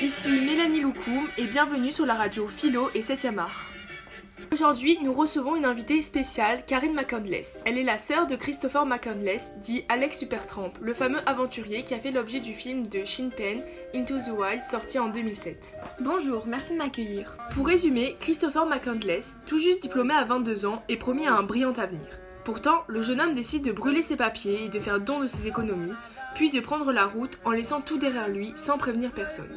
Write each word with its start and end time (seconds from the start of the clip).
ici 0.00 0.40
Mélanie 0.40 0.80
Loukoum 0.80 1.28
et 1.36 1.44
bienvenue 1.44 1.92
sur 1.92 2.06
la 2.06 2.14
radio 2.14 2.48
Philo 2.48 2.90
et 2.94 3.00
7e 3.00 3.38
art. 3.38 3.66
Aujourd'hui, 4.52 4.98
nous 5.02 5.12
recevons 5.12 5.56
une 5.56 5.64
invitée 5.64 6.02
spéciale, 6.02 6.64
Karine 6.66 6.94
McCandless. 6.94 7.60
Elle 7.64 7.78
est 7.78 7.84
la 7.84 7.98
sœur 7.98 8.26
de 8.26 8.34
Christopher 8.34 8.86
McCandless, 8.86 9.50
dit 9.60 9.84
Alex 9.88 10.18
Supertramp, 10.18 10.72
le 10.80 10.94
fameux 10.94 11.20
aventurier 11.26 11.84
qui 11.84 11.94
a 11.94 11.98
fait 11.98 12.10
l'objet 12.10 12.40
du 12.40 12.54
film 12.54 12.88
de 12.88 13.04
Shin 13.04 13.30
Pen, 13.36 13.62
Into 13.94 14.18
the 14.18 14.36
Wild, 14.36 14.64
sorti 14.64 14.98
en 14.98 15.08
2007. 15.08 15.76
Bonjour, 16.00 16.46
merci 16.46 16.72
de 16.72 16.78
m'accueillir. 16.78 17.36
Pour 17.52 17.66
résumer, 17.66 18.16
Christopher 18.20 18.66
McCandless, 18.66 19.36
tout 19.46 19.58
juste 19.58 19.82
diplômé 19.82 20.14
à 20.14 20.24
22 20.24 20.66
ans, 20.66 20.82
est 20.88 20.96
promis 20.96 21.26
à 21.26 21.34
un 21.34 21.42
brillant 21.42 21.74
avenir. 21.74 22.06
Pourtant, 22.44 22.82
le 22.88 23.02
jeune 23.02 23.20
homme 23.20 23.34
décide 23.34 23.62
de 23.62 23.72
brûler 23.72 24.02
ses 24.02 24.16
papiers 24.16 24.64
et 24.64 24.68
de 24.70 24.80
faire 24.80 25.00
don 25.00 25.20
de 25.20 25.26
ses 25.26 25.46
économies, 25.46 25.92
puis 26.38 26.50
de 26.50 26.60
prendre 26.60 26.92
la 26.92 27.04
route 27.04 27.36
en 27.44 27.50
laissant 27.50 27.80
tout 27.80 27.98
derrière 27.98 28.28
lui 28.28 28.52
sans 28.54 28.78
prévenir 28.78 29.10
personne. 29.10 29.50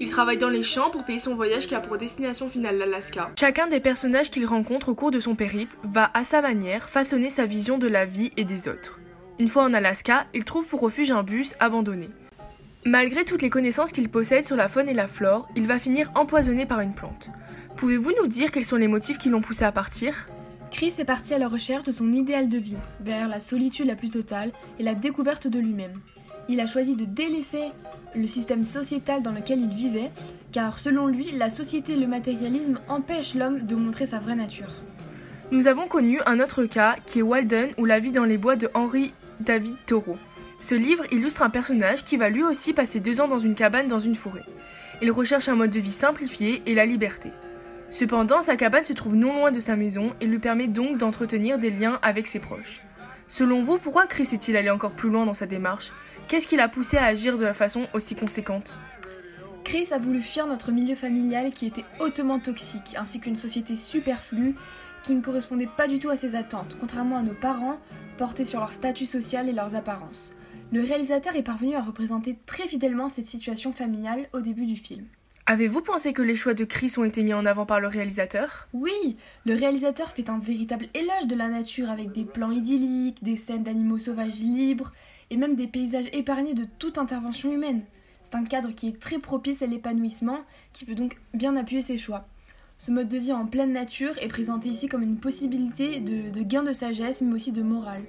Il 0.00 0.10
travaille 0.10 0.38
dans 0.38 0.48
les 0.48 0.64
champs 0.64 0.90
pour 0.90 1.04
payer 1.04 1.20
son 1.20 1.36
voyage 1.36 1.68
qui 1.68 1.74
a 1.76 1.80
pour 1.80 1.98
destination 1.98 2.48
finale 2.48 2.78
l'Alaska. 2.78 3.30
Chacun 3.38 3.68
des 3.68 3.78
personnages 3.78 4.32
qu'il 4.32 4.44
rencontre 4.44 4.88
au 4.88 4.96
cours 4.96 5.12
de 5.12 5.20
son 5.20 5.36
périple 5.36 5.76
va 5.84 6.10
à 6.14 6.24
sa 6.24 6.42
manière 6.42 6.90
façonner 6.90 7.30
sa 7.30 7.46
vision 7.46 7.78
de 7.78 7.86
la 7.86 8.06
vie 8.06 8.32
et 8.36 8.44
des 8.44 8.66
autres. 8.66 8.98
Une 9.38 9.46
fois 9.46 9.62
en 9.62 9.72
Alaska, 9.72 10.26
il 10.34 10.42
trouve 10.42 10.66
pour 10.66 10.80
refuge 10.80 11.12
un 11.12 11.22
bus 11.22 11.54
abandonné. 11.60 12.10
Malgré 12.84 13.24
toutes 13.24 13.42
les 13.42 13.50
connaissances 13.50 13.92
qu'il 13.92 14.08
possède 14.08 14.44
sur 14.44 14.56
la 14.56 14.68
faune 14.68 14.88
et 14.88 14.94
la 14.94 15.06
flore, 15.06 15.48
il 15.54 15.68
va 15.68 15.78
finir 15.78 16.10
empoisonné 16.16 16.66
par 16.66 16.80
une 16.80 16.94
plante. 16.94 17.30
Pouvez-vous 17.76 18.10
nous 18.20 18.26
dire 18.26 18.50
quels 18.50 18.64
sont 18.64 18.74
les 18.74 18.88
motifs 18.88 19.18
qui 19.18 19.28
l'ont 19.28 19.40
poussé 19.40 19.64
à 19.64 19.70
partir? 19.70 20.26
Chris 20.72 20.94
est 20.98 21.04
parti 21.04 21.34
à 21.34 21.38
la 21.38 21.46
recherche 21.46 21.84
de 21.84 21.92
son 21.92 22.12
idéal 22.12 22.48
de 22.48 22.58
vie, 22.58 22.76
vers 22.98 23.28
la 23.28 23.38
solitude 23.38 23.86
la 23.86 23.94
plus 23.94 24.10
totale 24.10 24.50
et 24.80 24.82
la 24.82 24.96
découverte 24.96 25.46
de 25.46 25.60
lui-même. 25.60 25.94
Il 26.48 26.60
a 26.60 26.66
choisi 26.66 26.94
de 26.94 27.04
délaisser 27.04 27.72
le 28.14 28.28
système 28.28 28.64
sociétal 28.64 29.22
dans 29.22 29.32
lequel 29.32 29.60
il 29.60 29.74
vivait, 29.74 30.10
car 30.52 30.78
selon 30.78 31.06
lui, 31.06 31.32
la 31.32 31.50
société 31.50 31.94
et 31.94 31.96
le 31.96 32.06
matérialisme 32.06 32.78
empêchent 32.88 33.34
l'homme 33.34 33.66
de 33.66 33.74
montrer 33.74 34.06
sa 34.06 34.18
vraie 34.18 34.36
nature. 34.36 34.72
Nous 35.50 35.68
avons 35.68 35.86
connu 35.86 36.20
un 36.26 36.40
autre 36.40 36.64
cas 36.64 36.96
qui 37.06 37.20
est 37.20 37.22
Walden 37.22 37.70
ou 37.78 37.84
La 37.84 37.98
vie 37.98 38.12
dans 38.12 38.24
les 38.24 38.38
bois 38.38 38.56
de 38.56 38.68
Henri 38.74 39.12
David 39.40 39.74
Thoreau. 39.86 40.16
Ce 40.58 40.74
livre 40.74 41.04
illustre 41.12 41.42
un 41.42 41.50
personnage 41.50 42.04
qui 42.04 42.16
va 42.16 42.30
lui 42.30 42.42
aussi 42.42 42.72
passer 42.72 43.00
deux 43.00 43.20
ans 43.20 43.28
dans 43.28 43.38
une 43.38 43.54
cabane 43.54 43.88
dans 43.88 43.98
une 43.98 44.14
forêt. 44.14 44.44
Il 45.02 45.10
recherche 45.10 45.48
un 45.48 45.54
mode 45.54 45.70
de 45.70 45.80
vie 45.80 45.92
simplifié 45.92 46.62
et 46.66 46.74
la 46.74 46.86
liberté. 46.86 47.30
Cependant, 47.90 48.42
sa 48.42 48.56
cabane 48.56 48.84
se 48.84 48.94
trouve 48.94 49.14
non 49.14 49.34
loin 49.34 49.50
de 49.52 49.60
sa 49.60 49.76
maison 49.76 50.14
et 50.20 50.26
lui 50.26 50.38
permet 50.38 50.66
donc 50.66 50.98
d'entretenir 50.98 51.58
des 51.58 51.70
liens 51.70 51.98
avec 52.02 52.26
ses 52.26 52.40
proches. 52.40 52.82
Selon 53.28 53.62
vous, 53.62 53.78
pourquoi 53.78 54.06
Chris 54.06 54.28
est-il 54.32 54.56
allé 54.56 54.70
encore 54.70 54.92
plus 54.92 55.10
loin 55.10 55.26
dans 55.26 55.34
sa 55.34 55.46
démarche? 55.46 55.92
Qu'est-ce 56.28 56.46
qui 56.46 56.56
l'a 56.56 56.68
poussé 56.68 56.96
à 56.96 57.04
agir 57.04 57.38
de 57.38 57.44
la 57.44 57.54
façon 57.54 57.86
aussi 57.92 58.14
conséquente? 58.14 58.78
Chris 59.64 59.88
a 59.92 59.98
voulu 59.98 60.22
fuir 60.22 60.46
notre 60.46 60.70
milieu 60.70 60.94
familial 60.94 61.50
qui 61.50 61.66
était 61.66 61.84
hautement 61.98 62.38
toxique, 62.38 62.94
ainsi 62.96 63.18
qu'une 63.18 63.34
société 63.34 63.76
superflue 63.76 64.54
qui 65.02 65.14
ne 65.14 65.20
correspondait 65.20 65.68
pas 65.76 65.88
du 65.88 65.98
tout 65.98 66.10
à 66.10 66.16
ses 66.16 66.36
attentes, 66.36 66.76
contrairement 66.78 67.16
à 67.16 67.22
nos 67.22 67.34
parents 67.34 67.78
portés 68.16 68.44
sur 68.44 68.60
leur 68.60 68.72
statut 68.72 69.06
social 69.06 69.48
et 69.48 69.52
leurs 69.52 69.74
apparences. 69.74 70.32
Le 70.72 70.82
réalisateur 70.82 71.36
est 71.36 71.42
parvenu 71.42 71.74
à 71.74 71.82
représenter 71.82 72.38
très 72.46 72.66
fidèlement 72.66 73.08
cette 73.08 73.26
situation 73.26 73.72
familiale 73.72 74.28
au 74.32 74.40
début 74.40 74.66
du 74.66 74.76
film. 74.76 75.04
Avez-vous 75.48 75.80
pensé 75.80 76.12
que 76.12 76.22
les 76.22 76.34
choix 76.34 76.54
de 76.54 76.64
Chris 76.64 76.94
ont 76.96 77.04
été 77.04 77.22
mis 77.22 77.32
en 77.32 77.46
avant 77.46 77.66
par 77.66 77.78
le 77.78 77.86
réalisateur? 77.86 78.66
Oui, 78.72 79.16
le 79.44 79.54
réalisateur 79.54 80.10
fait 80.10 80.28
un 80.28 80.40
véritable 80.40 80.88
éloge 80.92 81.28
de 81.28 81.36
la 81.36 81.48
nature 81.48 81.88
avec 81.88 82.10
des 82.10 82.24
plans 82.24 82.50
idylliques, 82.50 83.22
des 83.22 83.36
scènes 83.36 83.62
d'animaux 83.62 84.00
sauvages 84.00 84.40
libres 84.40 84.92
et 85.30 85.36
même 85.36 85.54
des 85.54 85.68
paysages 85.68 86.08
épargnés 86.12 86.54
de 86.54 86.66
toute 86.80 86.98
intervention 86.98 87.52
humaine. 87.52 87.82
C'est 88.24 88.34
un 88.34 88.42
cadre 88.42 88.74
qui 88.74 88.88
est 88.88 88.98
très 88.98 89.20
propice 89.20 89.62
à 89.62 89.68
l'épanouissement, 89.68 90.40
qui 90.72 90.84
peut 90.84 90.96
donc 90.96 91.16
bien 91.32 91.54
appuyer 91.54 91.80
ses 91.80 91.96
choix. 91.96 92.26
Ce 92.78 92.90
mode 92.90 93.08
de 93.08 93.18
vie 93.18 93.32
en 93.32 93.46
pleine 93.46 93.72
nature 93.72 94.18
est 94.20 94.26
présenté 94.26 94.68
ici 94.68 94.88
comme 94.88 95.04
une 95.04 95.18
possibilité 95.18 96.00
de, 96.00 96.28
de 96.28 96.42
gain 96.42 96.64
de 96.64 96.72
sagesse, 96.72 97.20
mais 97.20 97.32
aussi 97.32 97.52
de 97.52 97.62
morale. 97.62 98.02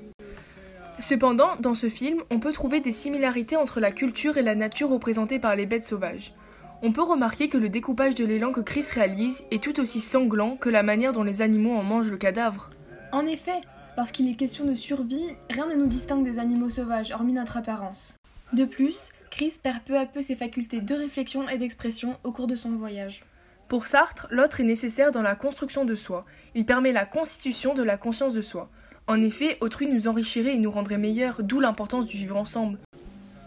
Cependant, 0.98 1.56
dans 1.60 1.76
ce 1.76 1.88
film, 1.88 2.24
on 2.32 2.40
peut 2.40 2.52
trouver 2.52 2.80
des 2.80 2.92
similarités 2.92 3.58
entre 3.58 3.80
la 3.80 3.92
culture 3.92 4.38
et 4.38 4.42
la 4.42 4.56
nature 4.56 4.90
représentées 4.90 5.38
par 5.38 5.56
les 5.56 5.68
bêtes 5.68 5.86
sauvages. 5.86 6.34
On 6.82 6.92
peut 6.92 7.04
remarquer 7.04 7.50
que 7.50 7.58
le 7.58 7.70
découpage 7.70 8.16
de 8.16 8.26
l'élan 8.26 8.52
que 8.52 8.62
Chris 8.62 8.86
réalise 8.94 9.46
est 9.52 9.64
tout 9.64 9.80
aussi 9.80 10.00
sanglant 10.00 10.58
que 10.58 10.70
la 10.70 10.84
manière 10.84 11.14
dont 11.14 11.24
les 11.24 11.42
animaux 11.42 11.76
en 11.76 11.84
mangent 11.84 12.12
le 12.12 12.18
cadavre. 12.18 12.70
En 13.12 13.26
effet, 13.26 13.62
Lorsqu'il 13.98 14.30
est 14.30 14.36
question 14.36 14.64
de 14.66 14.76
survie, 14.76 15.36
rien 15.50 15.66
ne 15.66 15.74
nous 15.74 15.88
distingue 15.88 16.24
des 16.24 16.38
animaux 16.38 16.70
sauvages, 16.70 17.12
hormis 17.12 17.34
notre 17.34 17.58
apparence. 17.58 18.18
De 18.54 18.64
plus, 18.64 19.10
Chris 19.32 19.56
perd 19.62 19.82
peu 19.82 19.98
à 19.98 20.06
peu 20.06 20.22
ses 20.22 20.36
facultés 20.36 20.82
de 20.82 20.94
réflexion 20.94 21.50
et 21.50 21.58
d'expression 21.58 22.16
au 22.24 22.32
cours 22.32 22.46
de 22.46 22.56
son 22.56 22.70
voyage. 22.74 23.24
Pour 23.68 23.88
Sartre, 23.88 24.28
l'autre 24.30 24.62
est 24.62 24.66
nécessaire 24.66 25.12
dans 25.12 25.24
la 25.24 25.34
construction 25.34 25.84
de 25.84 25.96
soi. 25.96 26.26
Il 26.54 26.68
permet 26.68 26.92
la 26.92 27.08
constitution 27.08 27.74
de 27.74 27.82
la 27.82 27.98
conscience 27.98 28.34
de 28.34 28.42
soi. 28.44 28.70
En 29.08 29.20
effet, 29.24 29.58
autrui 29.62 29.88
nous 29.88 30.08
enrichirait 30.08 30.54
et 30.54 30.60
nous 30.60 30.72
rendrait 30.72 31.00
meilleurs, 31.00 31.42
d'où 31.42 31.60
l'importance 31.60 32.06
du 32.06 32.18
vivre 32.18 32.38
ensemble. 32.38 32.78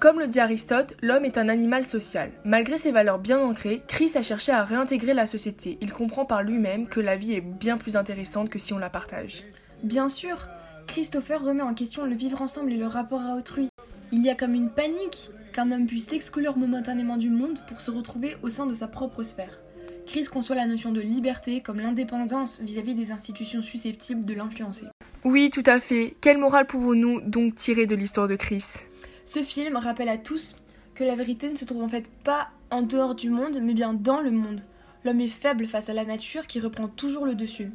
Comme 0.00 0.19
le 0.19 0.28
dit 0.28 0.41
Aristote, 0.41 0.94
l'homme 1.03 1.27
est 1.27 1.37
un 1.37 1.50
animal 1.50 1.84
social. 1.84 2.31
Malgré 2.47 2.78
ses 2.78 2.91
valeurs 2.91 3.19
bien 3.19 3.38
ancrées, 3.38 3.83
Chris 3.87 4.12
a 4.15 4.22
cherché 4.22 4.50
à 4.50 4.65
réintégrer 4.65 5.12
la 5.12 5.27
société. 5.27 5.77
Il 5.83 5.93
comprend 5.93 6.25
par 6.25 6.43
lui-même 6.43 6.87
que 6.87 7.00
la 7.00 7.16
vie 7.16 7.34
est 7.34 7.43
bien 7.43 7.77
plus 7.77 7.99
intéressante 7.99 8.49
que 8.49 8.59
si 8.59 8.72
on 8.72 8.78
la 8.78 8.89
partage. 8.89 9.44
Bien 9.83 10.09
sûr, 10.09 10.49
Christopher 10.87 11.43
remet 11.43 11.60
en 11.60 11.75
question 11.75 12.06
le 12.06 12.15
vivre 12.15 12.41
ensemble 12.41 12.72
et 12.72 12.78
le 12.78 12.87
rapport 12.87 13.21
à 13.21 13.37
autrui. 13.37 13.69
Il 14.10 14.22
y 14.22 14.31
a 14.31 14.34
comme 14.34 14.55
une 14.55 14.71
panique 14.71 15.33
qu'un 15.53 15.71
homme 15.71 15.87
puisse 15.87 16.06
s'exclure 16.06 16.56
momentanément 16.56 17.19
du 17.19 17.28
monde 17.28 17.59
pour 17.69 17.83
se 17.83 17.91
retrouver 17.91 18.39
au 18.43 18.49
sein 18.49 18.65
de 18.65 18.72
sa 18.72 18.89
propre 18.89 19.22
sphère. 19.22 19.60
Chris 20.06 20.25
conçoit 20.25 20.56
la 20.56 20.66
notion 20.66 20.93
de 20.93 21.03
liberté 21.03 21.60
comme 21.60 21.78
l'indépendance 21.78 22.62
vis-à-vis 22.62 22.94
des 22.94 23.10
institutions 23.10 23.60
susceptibles 23.60 24.25
de 24.25 24.33
l'influencer. 24.33 24.87
Oui, 25.25 25.50
tout 25.50 25.62
à 25.66 25.78
fait. 25.78 26.15
Quelle 26.22 26.39
morale 26.39 26.66
pouvons-nous 26.66 27.21
donc 27.21 27.55
tirer 27.55 27.84
de 27.84 27.94
l'histoire 27.94 28.28
de 28.28 28.37
Chris 28.37 28.65
Ce 29.32 29.44
film 29.44 29.76
rappelle 29.76 30.08
à 30.08 30.18
tous 30.18 30.56
que 30.92 31.04
la 31.04 31.14
vérité 31.14 31.48
ne 31.48 31.54
se 31.54 31.64
trouve 31.64 31.84
en 31.84 31.88
fait 31.88 32.08
pas 32.24 32.48
en 32.68 32.82
dehors 32.82 33.14
du 33.14 33.30
monde, 33.30 33.60
mais 33.62 33.74
bien 33.74 33.94
dans 33.94 34.20
le 34.20 34.32
monde. 34.32 34.62
L'homme 35.04 35.20
est 35.20 35.28
faible 35.28 35.68
face 35.68 35.88
à 35.88 35.92
la 35.94 36.04
nature 36.04 36.48
qui 36.48 36.58
reprend 36.58 36.88
toujours 36.88 37.26
le 37.26 37.36
dessus. 37.36 37.70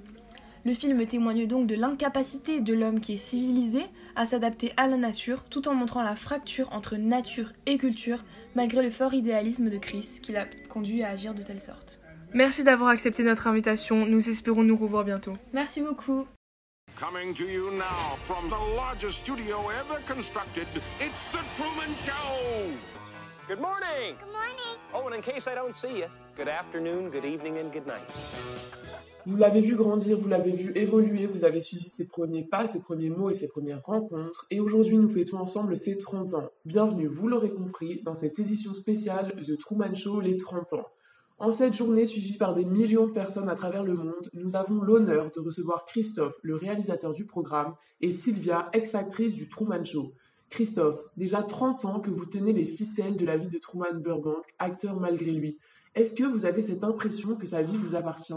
Le 0.66 0.74
film 0.74 1.06
témoigne 1.06 1.48
donc 1.48 1.66
de 1.66 1.76
l'incapacité 1.76 2.60
de 2.60 2.74
l'homme 2.74 3.00
qui 3.00 3.14
est 3.14 3.26
civilisé 3.26 3.84
à 4.18 4.26
s'adapter 4.26 4.74
à 4.76 4.88
la 4.88 4.98
nature 4.98 5.46
tout 5.46 5.70
en 5.70 5.76
montrant 5.76 6.04
la 6.04 6.18
fracture 6.18 6.68
entre 6.74 6.98
nature 6.98 7.54
et 7.66 7.78
culture 7.78 8.26
malgré 8.54 8.84
le 8.84 8.92
fort 8.92 9.14
idéalisme 9.14 9.70
de 9.70 9.78
Chris 9.78 10.20
qui 10.22 10.34
l'a 10.34 10.48
conduit 10.68 11.04
à 11.04 11.12
agir 11.12 11.34
de 11.34 11.42
telle 11.42 11.62
sorte. 11.62 12.02
Merci 12.34 12.66
d'avoir 12.66 12.90
accepté 12.90 13.24
notre 13.24 13.48
invitation, 13.48 14.06
nous 14.06 14.28
espérons 14.28 14.64
nous 14.64 14.76
revoir 14.76 15.06
bientôt. 15.06 15.38
Merci 15.54 15.80
beaucoup. 15.80 16.26
Coming 16.98 17.34
to 17.34 17.44
you 17.44 17.72
now 17.72 18.16
from 18.24 18.50
the 18.50 18.58
largest 18.58 19.18
studio 19.18 19.68
ever 19.68 20.00
constructed, 20.08 20.66
it's 21.02 21.28
the 21.28 21.44
Truman 21.54 21.94
Show! 21.94 22.72
Good 23.50 23.60
morning! 23.60 24.16
Good 24.18 24.32
morning! 24.32 24.80
Oh, 24.94 25.06
and 25.06 25.14
in 25.14 25.22
case 25.22 25.46
I 25.46 25.56
don't 25.56 25.76
see 25.76 25.98
you, 25.98 26.06
good 26.38 26.48
afternoon, 26.48 27.10
good 27.10 27.26
evening, 27.26 27.58
and 27.58 27.70
good 27.74 27.86
night. 27.86 28.10
Vous 29.26 29.36
l'avez 29.36 29.60
vu 29.60 29.76
grandir, 29.76 30.18
vous 30.18 30.30
l'avez 30.30 30.52
vu 30.52 30.72
évoluer, 30.76 31.26
vous 31.26 31.44
avez 31.44 31.60
suivi 31.60 31.90
ses 31.90 32.08
premiers 32.08 32.46
pas, 32.46 32.66
ses 32.66 32.80
premiers 32.80 33.10
mots 33.10 33.30
et 33.30 33.34
ses 33.34 33.50
premières 33.50 33.84
rencontres, 33.84 34.48
et 34.50 34.62
aujourd'hui 34.62 34.98
nous 34.98 35.10
fêtons 35.10 35.38
ensemble 35.38 35.76
ses 35.76 35.98
30 35.98 36.34
ans. 36.34 36.50
Bienvenue, 36.64 37.08
vous 37.08 37.28
l'aurez 37.28 37.52
compris, 37.52 38.04
dans 38.04 38.14
cette 38.14 38.40
édition 38.40 38.74
spéciale 38.74 39.36
The 39.46 39.58
Truman 39.58 39.96
Show 39.96 40.22
les 40.22 40.38
30 40.38 40.72
ans. 40.74 40.88
En 41.38 41.52
cette 41.52 41.74
journée 41.74 42.06
suivie 42.06 42.38
par 42.38 42.56
des 42.56 42.64
millions 42.64 43.08
de 43.08 43.12
personnes 43.12 43.50
à 43.50 43.56
travers 43.56 43.84
le 43.84 43.96
monde, 43.96 44.30
nous 44.34 44.56
avons 44.56 44.82
l'honneur 44.82 45.32
de 45.32 45.42
recevoir 45.42 45.86
Christophe, 45.86 46.38
le 46.44 46.56
réalisateur 46.56 47.12
du 47.12 47.26
programme, 47.26 47.76
et 48.00 48.14
Sylvia, 48.14 48.70
ex-actrice 48.72 49.34
du 49.34 49.50
Truman 49.50 49.84
Show. 49.84 50.14
Christophe, 50.50 51.04
déjà 51.18 51.42
30 51.44 51.84
ans 51.84 52.00
que 52.00 52.10
vous 52.10 52.26
tenez 52.26 52.54
les 52.54 52.64
ficelles 52.64 53.18
de 53.18 53.26
la 53.26 53.36
vie 53.36 53.50
de 53.50 53.60
Truman 53.60 53.96
Burbank, 53.96 54.46
acteur 54.60 55.02
malgré 55.02 55.32
lui. 55.32 55.58
Est-ce 55.94 56.14
que 56.14 56.24
vous 56.24 56.46
avez 56.46 56.62
cette 56.62 56.86
impression 56.86 57.36
que 57.36 57.46
sa 57.46 57.62
vie 57.62 57.76
vous 57.76 57.96
appartient? 57.96 58.34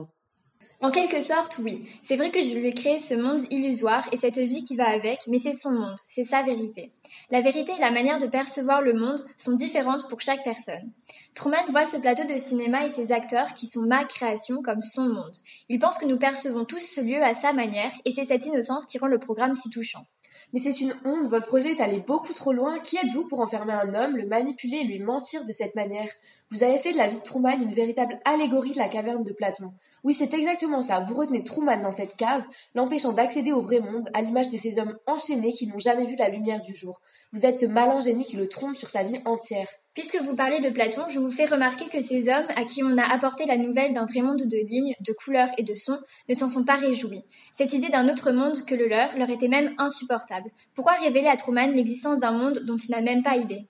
En 0.81 0.93
quelque 0.93 1.21
sorte, 1.21 1.59
oui. 1.59 1.89
C'est 2.03 2.17
vrai 2.17 2.31
que 2.31 2.41
je 2.41 2.55
lui 2.55 2.69
ai 2.69 2.73
créé 2.73 3.01
ce 3.01 3.15
monde 3.15 3.41
illusoire 3.51 4.09
et 4.13 4.17
cette 4.17 4.39
vie 4.39 4.63
qui 4.63 4.77
va 4.77 4.89
avec, 4.89 5.27
mais 5.27 5.41
c'est 5.41 5.55
son 5.55 5.73
monde, 5.73 5.97
c'est 6.07 6.23
sa 6.23 6.45
vérité. 6.45 6.93
La 7.33 7.41
vérité 7.41 7.73
et 7.77 7.81
la 7.81 7.91
manière 7.91 8.19
de 8.19 8.29
percevoir 8.29 8.81
le 8.81 8.93
monde 8.93 9.21
sont 9.37 9.55
différentes 9.55 10.09
pour 10.09 10.21
chaque 10.21 10.45
personne. 10.45 10.93
Truman 11.35 11.65
voit 11.71 11.85
ce 11.85 11.97
plateau 11.97 12.33
de 12.33 12.39
cinéma 12.39 12.87
et 12.87 12.91
ses 12.91 13.11
acteurs 13.11 13.55
qui 13.55 13.67
sont 13.67 13.83
ma 13.83 14.05
création 14.05 14.63
comme 14.63 14.83
son 14.83 15.09
monde. 15.09 15.37
Il 15.69 15.81
pense 15.81 15.99
que 15.99 16.07
nous 16.07 16.17
percevons 16.17 16.65
tous 16.65 16.81
ce 16.81 17.01
lieu 17.01 17.21
à 17.25 17.35
sa 17.35 17.53
manière 17.53 17.91
et 18.05 18.13
c'est 18.13 18.25
cette 18.25 18.47
innocence 18.47 18.87
qui 18.87 18.99
rend 18.99 19.09
le 19.09 19.19
programme 19.19 19.55
si 19.55 19.71
touchant. 19.71 20.07
Mais 20.53 20.61
c'est 20.61 20.81
une 20.81 20.95
honte, 21.05 21.29
votre 21.29 21.47
projet 21.47 21.73
est 21.73 21.81
allé 21.81 21.99
beaucoup 21.99 22.33
trop 22.33 22.53
loin. 22.53 22.79
Qui 22.79 22.99
êtes-vous 22.99 23.27
pour 23.27 23.41
enfermer 23.41 23.73
un 23.73 23.95
homme, 23.95 24.17
le 24.17 24.27
manipuler 24.27 24.79
et 24.79 24.85
lui 24.85 25.01
mentir 25.01 25.45
de 25.45 25.51
cette 25.51 25.75
manière? 25.75 26.11
Vous 26.53 26.63
avez 26.63 26.79
fait 26.79 26.93
de 26.93 26.99
la 26.99 27.09
vie 27.09 27.19
de 27.19 27.23
Truman 27.23 27.61
une 27.61 27.75
véritable 27.75 28.21
allégorie 28.25 28.73
de 28.73 28.79
la 28.79 28.89
caverne 28.89 29.25
de 29.25 29.33
Platon. 29.33 29.73
Oui, 30.05 30.15
c'est 30.15 30.33
exactement 30.35 30.83
ça. 30.83 31.01
Vous 31.01 31.15
retenez 31.15 31.43
Truman 31.43 31.81
dans 31.83 31.93
cette 31.93 32.17
cave, 32.17 32.43
l'empêchant 32.75 33.13
d'accéder 33.13 33.53
au 33.53 33.63
vrai 33.63 33.81
monde, 33.81 34.09
à 34.15 34.23
l'image 34.23 34.49
de 34.49 34.57
ces 34.57 34.79
hommes 34.79 34.97
enchaînés 35.07 35.53
qui 35.53 35.67
n'ont 35.67 35.79
jamais 35.79 36.07
vu 36.07 36.17
la 36.17 36.29
lumière 36.29 36.61
du 36.61 36.75
jour. 36.75 37.01
Vous 37.33 37.45
êtes 37.45 37.59
ce 37.59 37.67
malin 37.67 38.01
génie 38.01 38.25
qui 38.25 38.37
le 38.37 38.49
trompe 38.49 38.77
sur 38.77 38.89
sa 38.89 39.03
vie 39.03 39.21
entière. 39.25 39.69
Puisque 39.93 40.23
vous 40.23 40.37
parlez 40.37 40.61
de 40.61 40.71
Platon, 40.71 41.09
je 41.09 41.19
vous 41.19 41.31
fais 41.31 41.45
remarquer 41.45 41.89
que 41.89 42.01
ces 42.01 42.29
hommes, 42.29 42.47
à 42.55 42.65
qui 42.65 42.85
on 42.85 42.97
a 42.97 43.03
apporté 43.03 43.47
la 43.47 43.57
nouvelle 43.57 43.93
d'un 43.93 44.07
vrai 44.07 44.23
monde 44.23 44.45
de 44.47 44.67
lignes, 44.69 44.95
de 45.01 45.13
couleurs 45.13 45.51
et 45.59 45.65
de 45.65 45.75
sons, 45.75 45.99
ne 46.29 46.35
s'en 46.35 46.49
sont 46.49 46.65
pas 46.65 46.77
réjouis. 46.77 47.25
Cette 47.53 47.73
idée 47.73 47.89
d'un 47.89 48.09
autre 48.09 48.31
monde 48.31 48.65
que 48.65 48.77
le 48.77 48.87
leur 48.87 49.17
leur 49.19 49.29
était 49.29 49.49
même 49.49 49.75
insupportable. 49.77 50.51
Pourquoi 50.75 50.95
révéler 50.95 51.27
à 51.27 51.37
Truman 51.37 51.73
l'existence 51.75 52.21
d'un 52.21 52.31
monde 52.31 52.61
dont 52.65 52.77
il 52.77 52.93
n'a 52.93 53.01
même 53.01 53.25
pas 53.25 53.37
idée? 53.37 53.67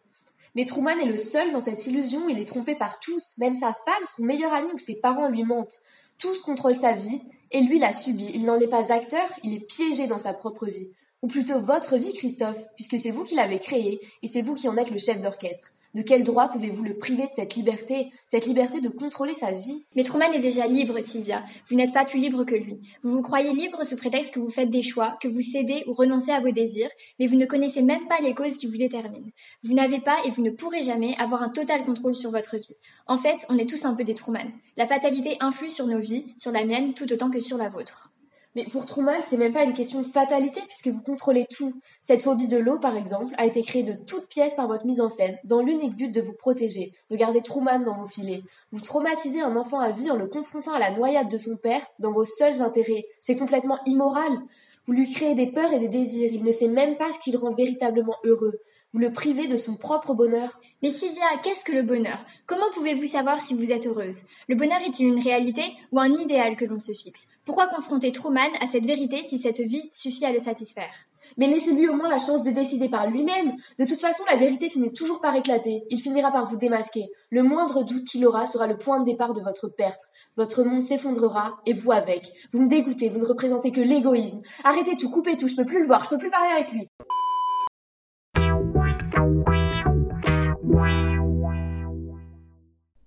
Mais 0.55 0.67
Truman 0.67 0.99
est 1.01 1.07
le 1.07 1.17
seul 1.17 1.51
dans 1.53 1.61
cette 1.61 1.87
illusion, 1.87 2.29
il 2.29 2.39
est 2.39 2.45
trompé 2.45 2.75
par 2.75 3.01
tous, 3.01 3.35
même 3.39 3.55
sa 3.55 3.73
femme, 3.73 4.05
son 4.15 4.23
meilleur 4.23 4.53
ami 4.53 4.71
ou 4.73 4.79
ses 4.79 5.01
parents 5.01 5.29
lui 5.29 5.45
mentent. 5.45 5.81
Tous 6.19 6.43
contrôlent 6.43 6.75
sa 6.75 6.93
vie, 6.93 7.21
et 7.51 7.61
lui 7.63 7.79
l'a 7.79 7.93
subi. 7.93 8.31
Il 8.35 8.45
n'en 8.45 8.59
est 8.59 8.69
pas 8.69 8.93
acteur, 8.93 9.27
il 9.43 9.55
est 9.55 9.67
piégé 9.67 10.07
dans 10.07 10.19
sa 10.19 10.33
propre 10.33 10.67
vie. 10.67 10.91
Ou 11.23 11.29
plutôt 11.29 11.61
votre 11.61 11.97
vie, 11.97 12.13
Christophe, 12.13 12.65
puisque 12.75 12.99
c'est 12.99 13.11
vous 13.11 13.25
qui 13.25 13.35
l'avez 13.35 13.59
créée, 13.59 14.01
et 14.23 14.29
c'est 14.29 14.43
vous 14.43 14.55
qui 14.55 14.69
en 14.69 14.77
êtes 14.77 14.91
le 14.91 14.99
chef 14.99 15.21
d'orchestre. 15.21 15.73
De 15.95 16.03
quel 16.03 16.23
droit 16.23 16.49
pouvez-vous 16.49 16.85
le 16.85 16.99
priver 16.99 17.25
de 17.25 17.33
cette 17.35 17.55
liberté, 17.55 18.11
cette 18.27 18.47
liberté 18.47 18.81
de 18.81 18.89
contrôler 18.89 19.35
sa 19.35 19.53
vie? 19.53 19.85
Mais 19.97 20.05
Truman 20.05 20.33
est 20.33 20.39
déjà 20.39 20.67
libre, 20.67 21.01
Sylvia. 21.01 21.45
Vous 21.69 21.77
n'êtes 21.77 21.95
pas 21.95 22.05
plus 22.05 22.19
libre 22.19 22.45
que 22.45 22.55
lui. 22.55 22.79
Vous 23.03 23.13
vous 23.13 23.23
croyez 23.23 23.53
libre 23.53 23.85
sous 23.85 23.97
prétexte 23.97 24.35
que 24.35 24.41
vous 24.41 24.51
faites 24.51 24.71
des 24.71 24.83
choix, 24.83 25.17
que 25.21 25.29
vous 25.29 25.41
cédez 25.41 25.85
ou 25.87 25.95
renoncez 25.95 26.31
à 26.31 26.41
vos 26.41 26.51
désirs, 26.51 26.91
mais 27.19 27.27
vous 27.27 27.37
ne 27.37 27.47
connaissez 27.47 27.83
même 27.83 28.07
pas 28.07 28.21
les 28.21 28.35
causes 28.35 28.57
qui 28.57 28.67
vous 28.67 28.77
déterminent. 28.77 29.31
Vous 29.63 29.75
n'avez 29.75 30.01
pas 30.01 30.19
et 30.25 30.31
vous 30.31 30.43
ne 30.43 30.51
pourrez 30.51 30.83
jamais 30.83 31.17
avoir 31.19 31.43
un 31.43 31.49
total 31.49 31.85
contrôle 31.85 32.15
sur 32.15 32.31
votre 32.31 32.59
vie. 32.59 32.77
En 33.07 33.19
fait, 33.19 33.47
on 33.49 33.57
est 33.57 33.69
tous 33.69 33.85
un 33.85 33.95
peu 33.95 34.05
des 34.05 34.15
Truman. 34.15 34.51
La 34.77 34.87
fatalité 34.87 35.37
influe 35.41 35.71
sur 35.71 35.87
nos 35.87 36.01
vies, 36.01 36.27
sur 36.37 36.53
la 36.53 36.65
mienne, 36.65 36.93
tout 36.93 37.11
autant 37.13 37.31
que 37.31 37.41
sur 37.41 37.57
la 37.57 37.69
vôtre. 37.69 38.11
Mais 38.59 38.65
pour 38.65 38.87
Truman, 38.87 39.21
c'est 39.25 39.37
même 39.37 39.53
pas 39.53 39.63
une 39.63 39.73
question 39.73 40.03
de 40.03 40.07
fatalité 40.09 40.61
puisque 40.67 40.89
vous 40.89 41.01
contrôlez 41.01 41.47
tout. 41.49 41.75
Cette 42.03 42.23
phobie 42.23 42.49
de 42.49 42.59
l'eau, 42.59 42.81
par 42.81 42.97
exemple, 42.97 43.33
a 43.39 43.47
été 43.47 43.63
créée 43.63 43.85
de 43.85 43.93
toutes 43.93 44.27
pièces 44.27 44.57
par 44.57 44.67
votre 44.67 44.85
mise 44.85 45.01
en 45.01 45.09
scène, 45.09 45.39
dans 45.45 45.63
l'unique 45.63 45.95
but 45.95 46.09
de 46.09 46.21
vous 46.21 46.33
protéger, 46.33 46.93
de 47.09 47.15
garder 47.15 47.41
Truman 47.41 47.79
dans 47.79 47.97
vos 47.97 48.09
filets. 48.09 48.43
Vous 48.73 48.81
traumatisez 48.81 49.43
un 49.43 49.55
enfant 49.55 49.79
à 49.79 49.93
vie 49.93 50.11
en 50.11 50.17
le 50.17 50.27
confrontant 50.27 50.73
à 50.73 50.81
la 50.81 50.91
noyade 50.91 51.29
de 51.29 51.39
son 51.39 51.57
père 51.57 51.87
dans 52.01 52.11
vos 52.11 52.25
seuls 52.25 52.61
intérêts. 52.61 53.05
C'est 53.21 53.37
complètement 53.37 53.79
immoral. 53.87 54.41
Vous 54.87 54.93
lui 54.93 55.09
créez 55.09 55.37
des 55.37 55.53
peurs 55.53 55.73
et 55.73 55.79
des 55.79 55.87
désirs. 55.87 56.33
Il 56.33 56.43
ne 56.43 56.51
sait 56.51 56.67
même 56.67 56.97
pas 56.97 57.13
ce 57.13 57.21
qui 57.21 57.31
le 57.31 57.39
rend 57.39 57.53
véritablement 57.53 58.17
heureux. 58.25 58.59
Vous 58.93 59.01
le 59.01 59.13
privez 59.13 59.49
de 59.49 59.59
son 59.59 59.75
propre 59.75 60.15
bonheur. 60.15 60.59
Mais 60.83 60.91
Sylvia, 60.91 61.27
qu'est-ce 61.43 61.63
que 61.63 61.73
le 61.73 61.83
bonheur? 61.83 62.25
Comment 62.47 62.71
pouvez-vous 62.73 63.05
savoir 63.05 63.39
si 63.39 63.53
vous 63.53 63.71
êtes 63.71 63.87
heureuse? 63.87 64.23
Le 64.49 64.55
bonheur 64.55 64.81
est-il 64.81 65.09
une 65.09 65.23
réalité 65.23 65.63
ou 65.93 66.01
un 66.01 66.11
idéal 66.17 66.57
que 66.57 66.65
l'on 66.65 66.81
se 66.81 66.93
fixe? 66.93 67.27
Pourquoi 67.45 67.67
confronter 67.67 68.13
Truman 68.13 68.49
à 68.61 68.67
cette 68.67 68.87
vérité 68.87 69.19
si 69.29 69.39
cette 69.39 69.61
vie 69.61 69.91
suffit 69.91 70.25
à 70.25 70.33
le 70.33 70.39
satisfaire? 70.39 70.95
Mais 71.37 71.49
laissez-lui 71.49 71.87
au 71.87 71.93
moins 71.93 72.09
la 72.09 72.19
chance 72.19 72.45
de 72.45 72.51
décider 72.51 72.89
par 72.89 73.11
lui-même. 73.11 73.57
De 73.79 73.85
toute 73.85 74.01
façon, 74.01 74.25
la 74.31 74.39
vérité 74.39 74.71
finit 74.71 74.95
toujours 74.95 75.21
par 75.21 75.37
éclater. 75.37 75.85
Il 75.91 76.01
finira 76.01 76.33
par 76.33 76.47
vous 76.47 76.57
démasquer. 76.57 77.11
Le 77.29 77.43
moindre 77.43 77.83
doute 77.83 78.07
qu'il 78.07 78.27
aura 78.27 78.47
sera 78.47 78.67
le 78.67 78.79
point 78.79 79.01
de 79.01 79.05
départ 79.05 79.35
de 79.35 79.43
votre 79.43 79.69
perte. 79.69 80.01
Votre 80.39 80.63
monde 80.65 80.85
s'effondrera, 80.85 81.59
et 81.67 81.75
vous 81.75 81.93
avec. 81.93 82.33
Vous 82.53 82.63
me 82.63 82.69
dégoûtez, 82.69 83.11
vous 83.11 83.19
ne 83.19 83.27
représentez 83.27 83.71
que 83.71 83.83
l'égoïsme. 83.83 84.41
Arrêtez 84.65 84.97
tout, 84.97 85.11
coupez 85.11 85.37
tout, 85.37 85.49
je 85.49 85.57
peux 85.57 85.67
plus 85.67 85.81
le 85.81 85.87
voir, 85.87 86.05
je 86.05 86.09
peux 86.09 86.19
plus 86.19 86.31
parler 86.31 86.53
avec 86.53 86.73
lui. 86.73 86.89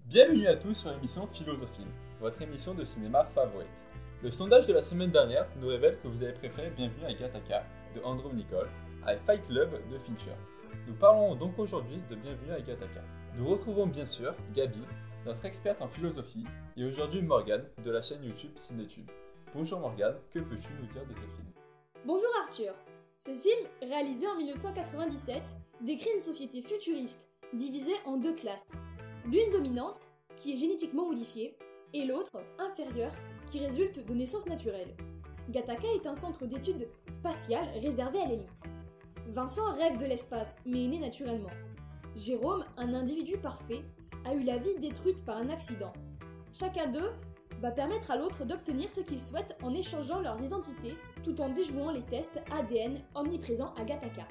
Bienvenue 0.06 0.48
à 0.48 0.58
tous 0.58 0.74
sur 0.74 0.92
l'émission 0.92 1.26
Philosophie, 1.28 1.88
votre 2.20 2.42
émission 2.42 2.74
de 2.74 2.84
cinéma 2.84 3.24
favorite. 3.34 3.70
Le 4.22 4.30
sondage 4.30 4.68
de 4.68 4.74
la 4.74 4.82
semaine 4.82 5.12
dernière 5.12 5.48
nous 5.58 5.70
révèle 5.70 5.98
que 6.04 6.10
vous 6.10 6.22
avez 6.22 6.34
préféré 6.34 6.70
Bienvenue 6.72 7.06
à 7.06 7.14
Gattaca 7.14 7.64
de 7.96 8.02
Andrew 8.02 8.34
Nicole 8.34 8.68
à 9.06 9.16
Fight 9.16 9.48
Club 9.48 9.72
de 9.90 9.98
Fincher. 10.00 10.36
Nous 10.86 10.96
parlons 10.96 11.36
donc 11.36 11.58
aujourd'hui 11.58 12.02
de 12.10 12.16
Bienvenue 12.16 12.52
à 12.52 12.60
Gattaca. 12.60 13.04
Nous 13.38 13.48
retrouvons 13.48 13.88
bien 13.88 14.06
sûr 14.06 14.36
Gabi, 14.54 14.84
notre 15.26 15.46
experte 15.46 15.82
en 15.82 15.88
philosophie, 15.88 16.44
et 16.76 16.84
aujourd'hui 16.84 17.22
Morgane 17.22 17.64
de 17.82 17.92
la 17.92 18.02
chaîne 18.02 18.26
YouTube 18.26 18.52
Cinétube. 18.56 19.10
Bonjour 19.56 19.80
Morgane, 19.80 20.18
que 20.30 20.40
peux-tu 20.40 20.68
nous 20.78 20.88
dire 20.88 21.06
de 21.06 21.14
ce 21.14 21.22
film? 21.22 21.48
Bonjour 22.06 22.32
Arthur. 22.44 22.74
Ce 23.18 23.32
film, 23.32 23.68
réalisé 23.82 24.28
en 24.28 24.36
1997, 24.36 25.44
décrit 25.80 26.10
une 26.14 26.22
société 26.22 26.62
futuriste, 26.62 27.31
divisée 27.54 27.96
en 28.06 28.18
deux 28.18 28.34
classes. 28.34 28.72
L'une 29.26 29.52
dominante, 29.52 30.00
qui 30.36 30.54
est 30.54 30.58
génétiquement 30.58 31.06
modifiée, 31.06 31.58
et 31.94 32.06
l'autre, 32.06 32.32
inférieure, 32.58 33.14
qui 33.48 33.60
résulte 33.60 34.06
de 34.06 34.14
naissance 34.14 34.46
naturelle. 34.46 34.96
Gattaca 35.50 35.88
est 35.94 36.08
un 36.08 36.16
centre 36.16 36.46
d'études 36.46 36.88
spatiales 37.10 37.68
réservé 37.82 38.22
à 38.22 38.28
l'élite. 38.28 38.50
Vincent 39.28 39.74
rêve 39.74 39.98
de 39.98 40.06
l'espace, 40.06 40.58
mais 40.66 40.86
est 40.86 40.88
né 40.88 41.00
naturellement. 41.00 41.50
Jérôme, 42.16 42.66
un 42.78 42.94
individu 42.94 43.38
parfait, 43.38 43.82
a 44.26 44.34
eu 44.34 44.44
la 44.44 44.58
vie 44.58 44.78
détruite 44.80 45.26
par 45.26 45.38
un 45.38 45.50
accident. 45.50 45.92
Chacun 46.54 46.88
d'eux 46.92 47.12
va 47.62 47.72
permettre 47.72 48.12
à 48.12 48.18
l'autre 48.18 48.46
d'obtenir 48.46 48.90
ce 48.90 49.02
qu'il 49.02 49.20
souhaite 49.20 49.56
en 49.62 49.74
échangeant 49.74 50.20
leurs 50.20 50.42
identités 50.42 50.96
tout 51.24 51.40
en 51.42 51.50
déjouant 51.50 51.92
les 51.92 52.02
tests 52.04 52.42
ADN 52.52 53.00
omniprésents 53.16 53.74
à 53.76 53.84
Gattaca. 53.84 54.28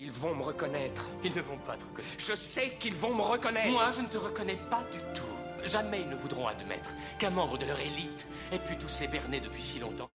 Ils 0.00 0.12
vont 0.12 0.32
me 0.32 0.44
reconnaître. 0.44 1.10
Ils 1.24 1.34
ne 1.34 1.40
vont 1.40 1.58
pas 1.58 1.76
te 1.76 1.84
reconnaître. 1.84 2.14
Je 2.18 2.34
sais 2.36 2.70
qu'ils 2.78 2.94
vont 2.94 3.12
me 3.12 3.22
reconnaître. 3.22 3.72
Moi, 3.72 3.90
je 3.90 4.02
ne 4.02 4.06
te 4.06 4.16
reconnais 4.16 4.56
pas 4.70 4.84
du 4.92 5.00
tout. 5.12 5.24
Jamais 5.64 6.02
ils 6.02 6.08
ne 6.08 6.14
voudront 6.14 6.46
admettre 6.46 6.94
qu'un 7.18 7.30
membre 7.30 7.58
de 7.58 7.66
leur 7.66 7.80
élite 7.80 8.28
ait 8.52 8.60
pu 8.60 8.78
tous 8.78 9.00
les 9.00 9.08
berner 9.08 9.40
depuis 9.40 9.60
si 9.60 9.80
longtemps. 9.80 10.08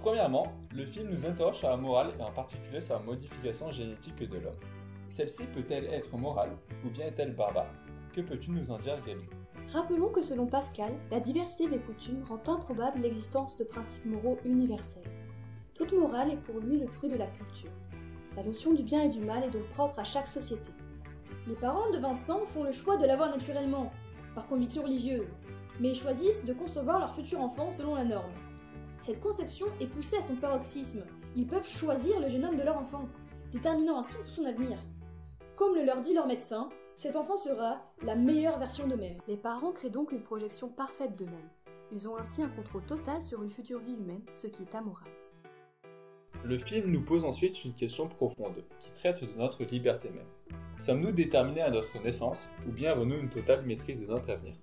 Premièrement, 0.00 0.54
le 0.74 0.86
film 0.86 1.10
nous 1.10 1.26
interroge 1.26 1.56
sur 1.56 1.68
la 1.68 1.76
morale 1.76 2.14
et 2.18 2.22
en 2.22 2.32
particulier 2.32 2.80
sur 2.80 2.94
la 2.94 3.00
modification 3.00 3.70
génétique 3.70 4.16
de 4.16 4.38
l'homme. 4.38 4.58
Celle-ci 5.10 5.44
peut-elle 5.44 5.92
être 5.92 6.16
morale 6.16 6.56
ou 6.82 6.88
bien 6.88 7.08
est-elle 7.08 7.36
barbare? 7.36 7.70
Que 8.14 8.22
peux-tu 8.22 8.50
nous 8.50 8.70
en 8.70 8.78
dire, 8.78 8.96
Gabi? 9.06 9.26
Rappelons 9.74 10.08
que 10.08 10.22
selon 10.22 10.46
Pascal, 10.46 10.94
la 11.10 11.20
diversité 11.20 11.68
des 11.68 11.80
coutumes 11.80 12.24
rend 12.24 12.40
improbable 12.48 13.00
l'existence 13.02 13.58
de 13.58 13.64
principes 13.64 14.06
moraux 14.06 14.38
universels. 14.46 15.04
Toute 15.74 15.92
morale 15.92 16.30
est 16.30 16.42
pour 16.42 16.60
lui 16.60 16.78
le 16.78 16.86
fruit 16.86 17.10
de 17.10 17.16
la 17.16 17.26
culture. 17.26 17.70
La 18.36 18.42
notion 18.42 18.72
du 18.72 18.82
bien 18.82 19.02
et 19.02 19.08
du 19.08 19.20
mal 19.20 19.44
est 19.44 19.50
donc 19.50 19.68
propre 19.68 19.98
à 19.98 20.04
chaque 20.04 20.28
société. 20.28 20.70
Les 21.46 21.54
parents 21.54 21.90
de 21.90 21.98
Vincent 21.98 22.46
font 22.46 22.64
le 22.64 22.72
choix 22.72 22.96
de 22.96 23.04
l'avoir 23.04 23.30
naturellement, 23.30 23.92
par 24.34 24.46
conviction 24.46 24.82
religieuse, 24.82 25.34
mais 25.80 25.92
choisissent 25.92 26.44
de 26.44 26.52
concevoir 26.52 26.98
leur 26.98 27.14
futur 27.14 27.40
enfant 27.40 27.70
selon 27.70 27.94
la 27.94 28.04
norme. 28.04 28.32
Cette 29.02 29.20
conception 29.20 29.66
est 29.80 29.86
poussée 29.86 30.16
à 30.16 30.22
son 30.22 30.36
paroxysme. 30.36 31.02
Ils 31.34 31.46
peuvent 31.46 31.68
choisir 31.68 32.20
le 32.20 32.28
génome 32.28 32.56
de 32.56 32.62
leur 32.62 32.78
enfant, 32.78 33.08
déterminant 33.50 33.98
ainsi 33.98 34.16
tout 34.18 34.28
son 34.28 34.44
avenir. 34.44 34.78
Comme 35.56 35.74
le 35.74 35.84
leur 35.84 36.00
dit 36.00 36.14
leur 36.14 36.26
médecin, 36.26 36.70
cet 36.96 37.16
enfant 37.16 37.36
sera 37.36 37.82
la 38.02 38.14
meilleure 38.14 38.58
version 38.58 38.86
d'eux-mêmes. 38.86 39.18
Les 39.26 39.36
parents 39.36 39.72
créent 39.72 39.90
donc 39.90 40.12
une 40.12 40.22
projection 40.22 40.68
parfaite 40.68 41.16
d'eux-mêmes. 41.16 41.50
Ils 41.90 42.08
ont 42.08 42.16
ainsi 42.16 42.42
un 42.42 42.48
contrôle 42.48 42.86
total 42.86 43.22
sur 43.22 43.42
une 43.42 43.50
future 43.50 43.80
vie 43.80 43.94
humaine, 43.94 44.22
ce 44.34 44.46
qui 44.46 44.62
est 44.62 44.74
amoral. 44.74 45.08
Le 46.44 46.58
film 46.58 46.90
nous 46.90 47.02
pose 47.02 47.24
ensuite 47.24 47.64
une 47.64 47.72
question 47.72 48.08
profonde, 48.08 48.64
qui 48.80 48.92
traite 48.92 49.22
de 49.22 49.38
notre 49.38 49.62
liberté 49.62 50.10
même. 50.10 50.58
Sommes-nous 50.80 51.12
déterminés 51.12 51.60
à 51.60 51.70
notre 51.70 52.02
naissance, 52.02 52.48
ou 52.66 52.72
bien 52.72 52.90
avons-nous 52.90 53.14
une 53.14 53.28
totale 53.28 53.64
maîtrise 53.64 54.00
de 54.00 54.06
notre 54.06 54.30
avenir? 54.30 54.54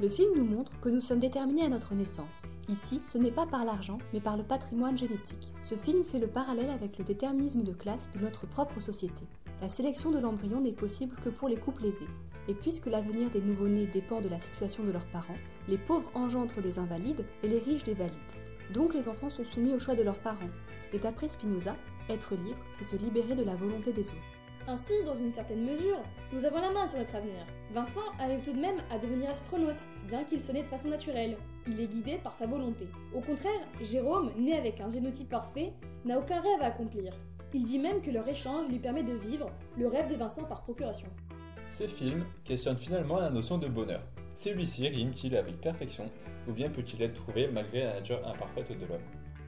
Le 0.00 0.08
film 0.08 0.30
nous 0.34 0.46
montre 0.46 0.72
que 0.80 0.88
nous 0.88 1.02
sommes 1.02 1.18
déterminés 1.20 1.64
à 1.64 1.68
notre 1.68 1.94
naissance. 1.94 2.46
Ici, 2.70 3.02
ce 3.04 3.18
n'est 3.18 3.30
pas 3.30 3.44
par 3.44 3.66
l'argent, 3.66 3.98
mais 4.14 4.20
par 4.20 4.38
le 4.38 4.42
patrimoine 4.42 4.96
génétique. 4.96 5.52
Ce 5.60 5.74
film 5.74 6.02
fait 6.02 6.18
le 6.18 6.28
parallèle 6.28 6.70
avec 6.70 6.96
le 6.96 7.04
déterminisme 7.04 7.62
de 7.62 7.72
classe 7.72 8.08
de 8.12 8.20
notre 8.20 8.46
propre 8.46 8.80
société. 8.80 9.26
La 9.60 9.68
sélection 9.68 10.10
de 10.10 10.20
l'embryon 10.20 10.62
n'est 10.62 10.72
possible 10.72 11.16
que 11.22 11.28
pour 11.28 11.50
les 11.50 11.56
couples 11.56 11.84
aisés. 11.84 12.08
Et 12.48 12.54
puisque 12.54 12.86
l'avenir 12.86 13.28
des 13.28 13.42
nouveau-nés 13.42 13.86
dépend 13.86 14.22
de 14.22 14.28
la 14.30 14.38
situation 14.38 14.82
de 14.82 14.92
leurs 14.92 15.10
parents, 15.10 15.36
les 15.68 15.76
pauvres 15.76 16.10
engendrent 16.14 16.62
des 16.62 16.78
invalides 16.78 17.26
et 17.42 17.48
les 17.48 17.58
riches 17.58 17.84
des 17.84 17.92
valides. 17.92 18.14
Donc 18.72 18.94
les 18.94 19.08
enfants 19.08 19.30
sont 19.30 19.44
soumis 19.44 19.72
au 19.72 19.78
choix 19.78 19.94
de 19.94 20.02
leurs 20.02 20.18
parents. 20.18 20.50
Et 20.92 20.98
d'après 20.98 21.28
Spinoza, 21.28 21.76
être 22.08 22.34
libre, 22.34 22.58
c'est 22.72 22.84
se 22.84 22.96
libérer 22.96 23.34
de 23.34 23.44
la 23.44 23.56
volonté 23.56 23.92
des 23.92 24.08
autres. 24.08 24.18
Ainsi, 24.66 24.92
dans 25.06 25.14
une 25.14 25.32
certaine 25.32 25.64
mesure, 25.64 25.98
nous 26.30 26.44
avons 26.44 26.60
la 26.60 26.70
main 26.70 26.86
sur 26.86 26.98
notre 26.98 27.14
avenir. 27.14 27.46
Vincent 27.72 28.02
arrive 28.18 28.44
tout 28.44 28.52
de 28.52 28.60
même 28.60 28.76
à 28.90 28.98
devenir 28.98 29.30
astronaute, 29.30 29.80
bien 30.06 30.24
qu'il 30.24 30.42
se 30.42 30.52
naît 30.52 30.62
de 30.62 30.66
façon 30.66 30.88
naturelle. 30.88 31.38
Il 31.66 31.80
est 31.80 31.86
guidé 31.86 32.18
par 32.22 32.34
sa 32.34 32.46
volonté. 32.46 32.86
Au 33.14 33.20
contraire, 33.20 33.66
Jérôme, 33.80 34.30
né 34.36 34.58
avec 34.58 34.80
un 34.82 34.90
génotype 34.90 35.30
parfait, 35.30 35.72
n'a 36.04 36.18
aucun 36.18 36.40
rêve 36.42 36.60
à 36.60 36.66
accomplir. 36.66 37.14
Il 37.54 37.64
dit 37.64 37.78
même 37.78 38.02
que 38.02 38.10
leur 38.10 38.28
échange 38.28 38.68
lui 38.68 38.78
permet 38.78 39.02
de 39.02 39.14
vivre 39.14 39.50
le 39.78 39.88
rêve 39.88 40.10
de 40.10 40.16
Vincent 40.16 40.44
par 40.44 40.62
procuration. 40.62 41.08
Ce 41.70 41.86
film 41.86 42.26
questionne 42.44 42.76
finalement 42.76 43.18
la 43.18 43.30
notion 43.30 43.56
de 43.56 43.68
bonheur. 43.68 44.02
Celui-ci 44.38 44.86
rime-t-il 44.88 45.36
avec 45.36 45.60
perfection, 45.60 46.08
ou 46.48 46.52
bien 46.52 46.70
peut-il 46.70 47.02
être 47.02 47.14
trouvé 47.14 47.48
malgré 47.48 47.80
la 47.82 47.94
nature 47.94 48.24
imparfaite 48.24 48.70
de 48.70 48.86
l'homme? 48.86 49.02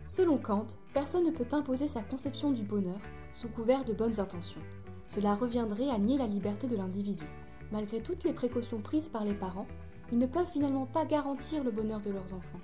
Selon 0.04 0.36
Kant, 0.36 0.66
personne 0.92 1.24
ne 1.24 1.30
peut 1.30 1.46
imposer 1.52 1.86
sa 1.86 2.02
conception 2.02 2.50
du 2.50 2.64
bonheur 2.64 2.98
sous 3.32 3.48
couvert 3.48 3.84
de 3.84 3.92
bonnes 3.92 4.18
intentions. 4.18 4.60
Cela 5.06 5.36
reviendrait 5.36 5.90
à 5.90 5.98
nier 5.98 6.18
la 6.18 6.26
liberté 6.26 6.66
de 6.66 6.74
l'individu. 6.74 7.24
Malgré 7.70 8.02
toutes 8.02 8.24
les 8.24 8.32
précautions 8.32 8.80
prises 8.80 9.08
par 9.08 9.22
les 9.22 9.32
parents, 9.32 9.68
ils 10.10 10.18
ne 10.18 10.26
peuvent 10.26 10.50
finalement 10.50 10.86
pas 10.86 11.04
garantir 11.04 11.62
le 11.62 11.70
bonheur 11.70 12.00
de 12.00 12.10
leurs 12.10 12.34
enfants. 12.34 12.60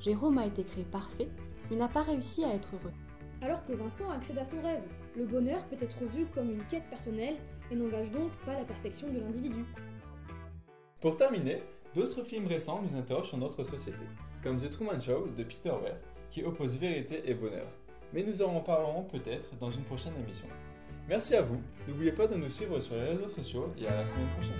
Jérôme 0.00 0.38
a 0.38 0.46
été 0.46 0.62
créé 0.62 0.84
parfait, 0.84 1.28
mais 1.70 1.76
n'a 1.76 1.88
pas 1.88 2.04
réussi 2.04 2.42
à 2.42 2.54
être 2.54 2.70
heureux. 2.74 2.94
alors 3.42 3.62
que 3.66 3.74
Vincent 3.74 4.10
accède 4.10 4.38
à 4.38 4.44
son 4.46 4.62
rêve. 4.62 4.82
Le 5.14 5.26
bonheur 5.26 5.62
peut 5.66 5.76
être 5.78 6.04
vu 6.06 6.24
comme 6.34 6.50
une 6.50 6.64
quête 6.64 6.88
personnelle 6.88 7.36
et 7.70 7.76
n'engage 7.76 8.10
donc 8.10 8.30
pas 8.46 8.54
la 8.54 8.64
perfection 8.64 9.12
de 9.12 9.20
l'individu. 9.20 9.66
Pour 10.98 11.14
terminer, 11.14 11.62
d'autres 11.94 12.22
films 12.22 12.46
récents 12.46 12.80
nous 12.82 12.96
interrogent 12.96 13.28
sur 13.28 13.36
notre 13.36 13.62
société, 13.64 13.98
comme 14.42 14.56
The 14.56 14.70
Truman 14.70 14.98
Show 14.98 15.28
de 15.36 15.42
Peter 15.44 15.68
Weir, 15.68 15.98
qui 16.30 16.42
oppose 16.42 16.78
vérité 16.78 17.20
et 17.26 17.34
bonheur. 17.34 17.66
Mais 18.14 18.22
nous 18.22 18.40
en 18.40 18.58
reparlerons 18.58 19.02
peut-être 19.02 19.54
dans 19.60 19.70
une 19.70 19.82
prochaine 19.82 20.14
émission. 20.18 20.46
Merci 21.06 21.34
à 21.34 21.42
vous, 21.42 21.60
n'oubliez 21.86 22.12
pas 22.12 22.26
de 22.26 22.36
nous 22.36 22.48
suivre 22.48 22.80
sur 22.80 22.94
les 22.94 23.08
réseaux 23.08 23.28
sociaux 23.28 23.74
et 23.78 23.86
à 23.86 23.94
la 23.94 24.06
semaine 24.06 24.26
prochaine. 24.30 24.54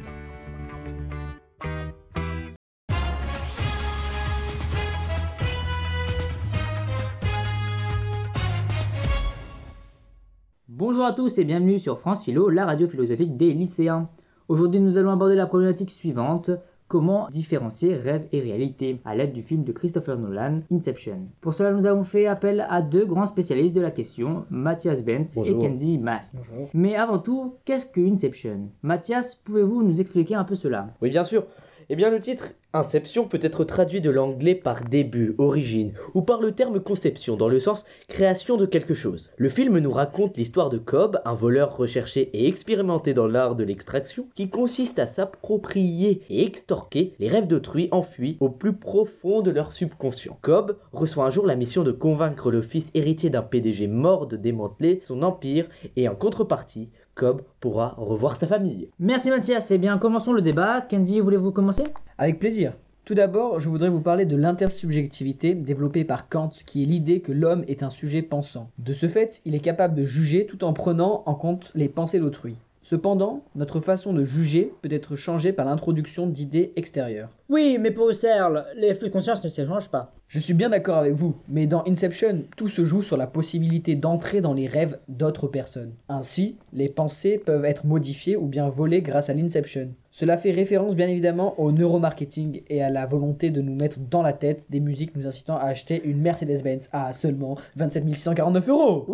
Bonjour 10.69 11.07
à 11.07 11.15
tous 11.15 11.39
et 11.39 11.45
bienvenue 11.45 11.79
sur 11.79 11.99
France 11.99 12.27
Philo, 12.27 12.51
la 12.51 12.67
radio 12.67 12.87
philosophique 12.87 13.39
des 13.39 13.55
lycéens. 13.55 14.11
Aujourd'hui, 14.49 14.81
nous 14.81 14.97
allons 14.97 15.11
aborder 15.11 15.35
la 15.35 15.47
problématique 15.47 15.91
suivante 15.91 16.53
comment 16.87 17.29
différencier 17.31 17.97
rêve 17.97 18.29
et 18.31 18.41
réalité 18.41 19.01
à 19.05 19.17
l'aide 19.17 19.33
du 19.33 19.43
film 19.43 19.65
de 19.65 19.73
Christopher 19.73 20.17
Nolan, 20.19 20.61
Inception. 20.71 21.27
Pour 21.41 21.53
cela, 21.53 21.73
nous 21.73 21.85
avons 21.85 22.05
fait 22.05 22.29
appel 22.29 22.65
à 22.69 22.81
deux 22.81 23.05
grands 23.05 23.27
spécialistes 23.27 23.75
de 23.75 23.81
la 23.81 23.91
question, 23.91 24.45
Mathias 24.51 25.03
Benz 25.03 25.37
et. 25.37 25.59
Kenzie. 25.59 25.99
Bonjour. 25.99 26.69
Mais 26.75 26.95
avant 26.95 27.19
tout, 27.19 27.55
qu'est-ce 27.65 27.87
que 27.87 28.01
Inception? 28.01 28.69
Mathias, 28.83 29.35
pouvez-vous 29.35 29.83
nous 29.83 30.01
expliquer 30.01 30.37
un 30.37 30.45
peu 30.45 30.55
cela? 30.55 30.91
Oui, 31.03 31.11
bien 31.11 31.25
sûr. 31.25 31.45
Eh 31.89 31.95
bien, 31.95 32.11
le 32.11 32.19
titre 32.19 32.49
Inception 32.73 33.29
peut 33.29 33.39
être 33.41 33.63
traduit 33.63 34.01
de 34.01 34.11
l'anglais 34.11 34.57
par 34.57 34.83
début, 34.83 35.37
origine, 35.39 35.93
ou 36.15 36.23
par 36.23 36.41
le 36.41 36.51
terme 36.51 36.81
conception, 36.81 37.37
dans 37.37 37.49
le 37.49 37.61
sens 37.61 37.87
création 38.09 38.57
de 38.57 38.67
quelque 38.67 38.93
chose. 38.93 39.31
Le 39.37 39.49
film 39.49 39.79
nous 39.79 39.93
raconte 39.93 40.37
l'histoire 40.37 40.69
de 40.69 40.79
Cobb, 40.79 41.21
un 41.25 41.35
voleur 41.35 41.77
recherché 41.77 42.29
et 42.33 42.49
expérimenté 42.49 43.15
dans 43.15 43.29
l'art 43.29 43.55
de 43.55 43.63
l'extraction, 43.63 44.27
qui 44.35 44.51
consiste 44.51 44.99
à 44.99 45.07
s'approprier 45.07 46.23
et 46.29 46.45
extorquer 46.45 47.15
les 47.21 47.29
rêves 47.29 47.47
d'autrui 47.47 47.89
enfuis 47.93 48.37
au 48.41 48.49
plus 48.49 48.73
profond 48.73 49.41
de 49.41 49.53
leur 49.53 49.73
subconscient. 49.73 50.37
Cobb 50.43 50.77
reçoit 50.93 51.25
un 51.25 51.31
jour 51.31 51.47
la 51.47 51.55
mission 51.55 51.85
de 51.85 51.93
convaincre 51.93 52.51
le 52.51 52.63
fils 52.63 52.91
héritier 52.95 53.31
d'un 53.31 53.43
PDG 53.43 53.87
mort 53.87 54.27
de 54.27 54.37
démanteler 54.37 55.03
son 55.05 55.23
empire, 55.23 55.69
et 55.95 56.09
en 56.09 56.17
contrepartie, 56.17 56.91
Cobb 57.17 57.41
pourra 57.61 57.95
revoir 57.97 58.37
sa 58.37 58.47
famille. 58.47 58.91
Merci 59.01 59.31
Mathias, 59.31 59.71
eh 59.71 59.79
bien 59.79 59.97
commençons 59.97 60.35
le 60.35 60.43
débat. 60.43 60.83
Kenzie, 60.83 61.21
voulez-vous 61.21 61.51
commencer? 61.51 61.85
Avec 62.19 62.39
plaisir. 62.39 62.75
Tout 63.07 63.15
d'abord, 63.15 63.59
je 63.59 63.71
voudrais 63.71 63.89
vous 63.89 64.03
parler 64.03 64.27
de 64.27 64.37
l'intersubjectivité 64.37 65.55
développée 65.55 66.05
par 66.05 66.29
Kant, 66.29 66.51
qui 66.67 66.83
est 66.83 66.87
l'idée 66.87 67.21
que 67.21 67.33
l'homme 67.33 67.65
est 67.69 67.83
un 67.83 67.89
sujet 67.89 68.21
pensant. 68.21 68.69
De 68.79 68.93
ce 68.93 69.09
fait, 69.09 69.41
il 69.47 69.55
est 69.55 69.61
capable 69.61 69.95
de 69.95 70.05
juger 70.05 70.45
tout 70.45 70.63
en 70.63 70.75
prenant 70.75 71.23
en 71.25 71.35
compte 71.35 71.73
les 71.75 71.89
pensées 71.89 72.21
d'autrui. 72.21 72.57
Cependant, 72.89 73.43
notre 73.57 73.81
façon 73.81 74.13
de 74.13 74.25
juger 74.25 74.73
peut 74.81 74.93
être 74.93 75.17
changée 75.17 75.53
par 75.53 75.67
l'introduction 75.67 76.29
d'idées 76.29 76.73
extérieures. 76.77 77.31
Oui, 77.49 77.79
mais 77.81 77.91
pour 77.91 78.09
Husserl, 78.09 78.65
les 78.77 78.95
flux 78.95 79.09
de 79.09 79.13
conscience 79.13 79.43
ne 79.43 79.49
s'échangent 79.49 79.89
pas. 79.89 80.15
Je 80.29 80.39
suis 80.39 80.55
bien 80.55 80.71
d'accord 80.71 80.99
avec 80.99 81.13
vous, 81.13 81.35
mais 81.49 81.67
dans 81.67 81.83
Inception, 81.89 82.45
tout 82.57 82.69
se 82.69 82.85
joue 82.85 83.03
sur 83.03 83.17
la 83.17 83.27
possibilité 83.27 83.97
d'entrer 83.97 84.41
dans 84.41 84.55
les 84.55 84.69
rêves 84.69 85.01
d'autres 85.09 85.49
personnes. 85.49 85.95
Ainsi, 86.09 86.59
les 86.73 86.89
pensées 86.89 87.39
peuvent 87.39 87.65
être 87.65 87.87
modifiées 87.87 88.37
ou 88.37 88.47
bien 88.47 88.69
volées 88.69 89.03
grâce 89.03 89.31
à 89.31 89.35
l'Inception. 89.35 89.89
Cela 90.13 90.39
fait 90.39 90.53
référence 90.53 90.95
bien 90.95 91.09
évidemment 91.09 91.59
au 91.59 91.73
neuromarketing 91.73 92.63
et 92.69 92.85
à 92.85 92.91
la 92.91 93.05
volonté 93.05 93.51
de 93.51 93.63
nous 93.63 93.75
mettre 93.75 93.99
dans 93.99 94.23
la 94.23 94.33
tête 94.33 94.63
des 94.71 94.79
musiques 94.79 95.17
nous 95.17 95.27
incitant 95.27 95.57
à 95.57 95.65
acheter 95.65 96.01
une 96.05 96.21
Mercedes-Benz 96.21 96.89
à 96.93 97.13
seulement 97.13 97.59
27 97.75 98.15
649 98.15 98.69
euros. 98.69 99.07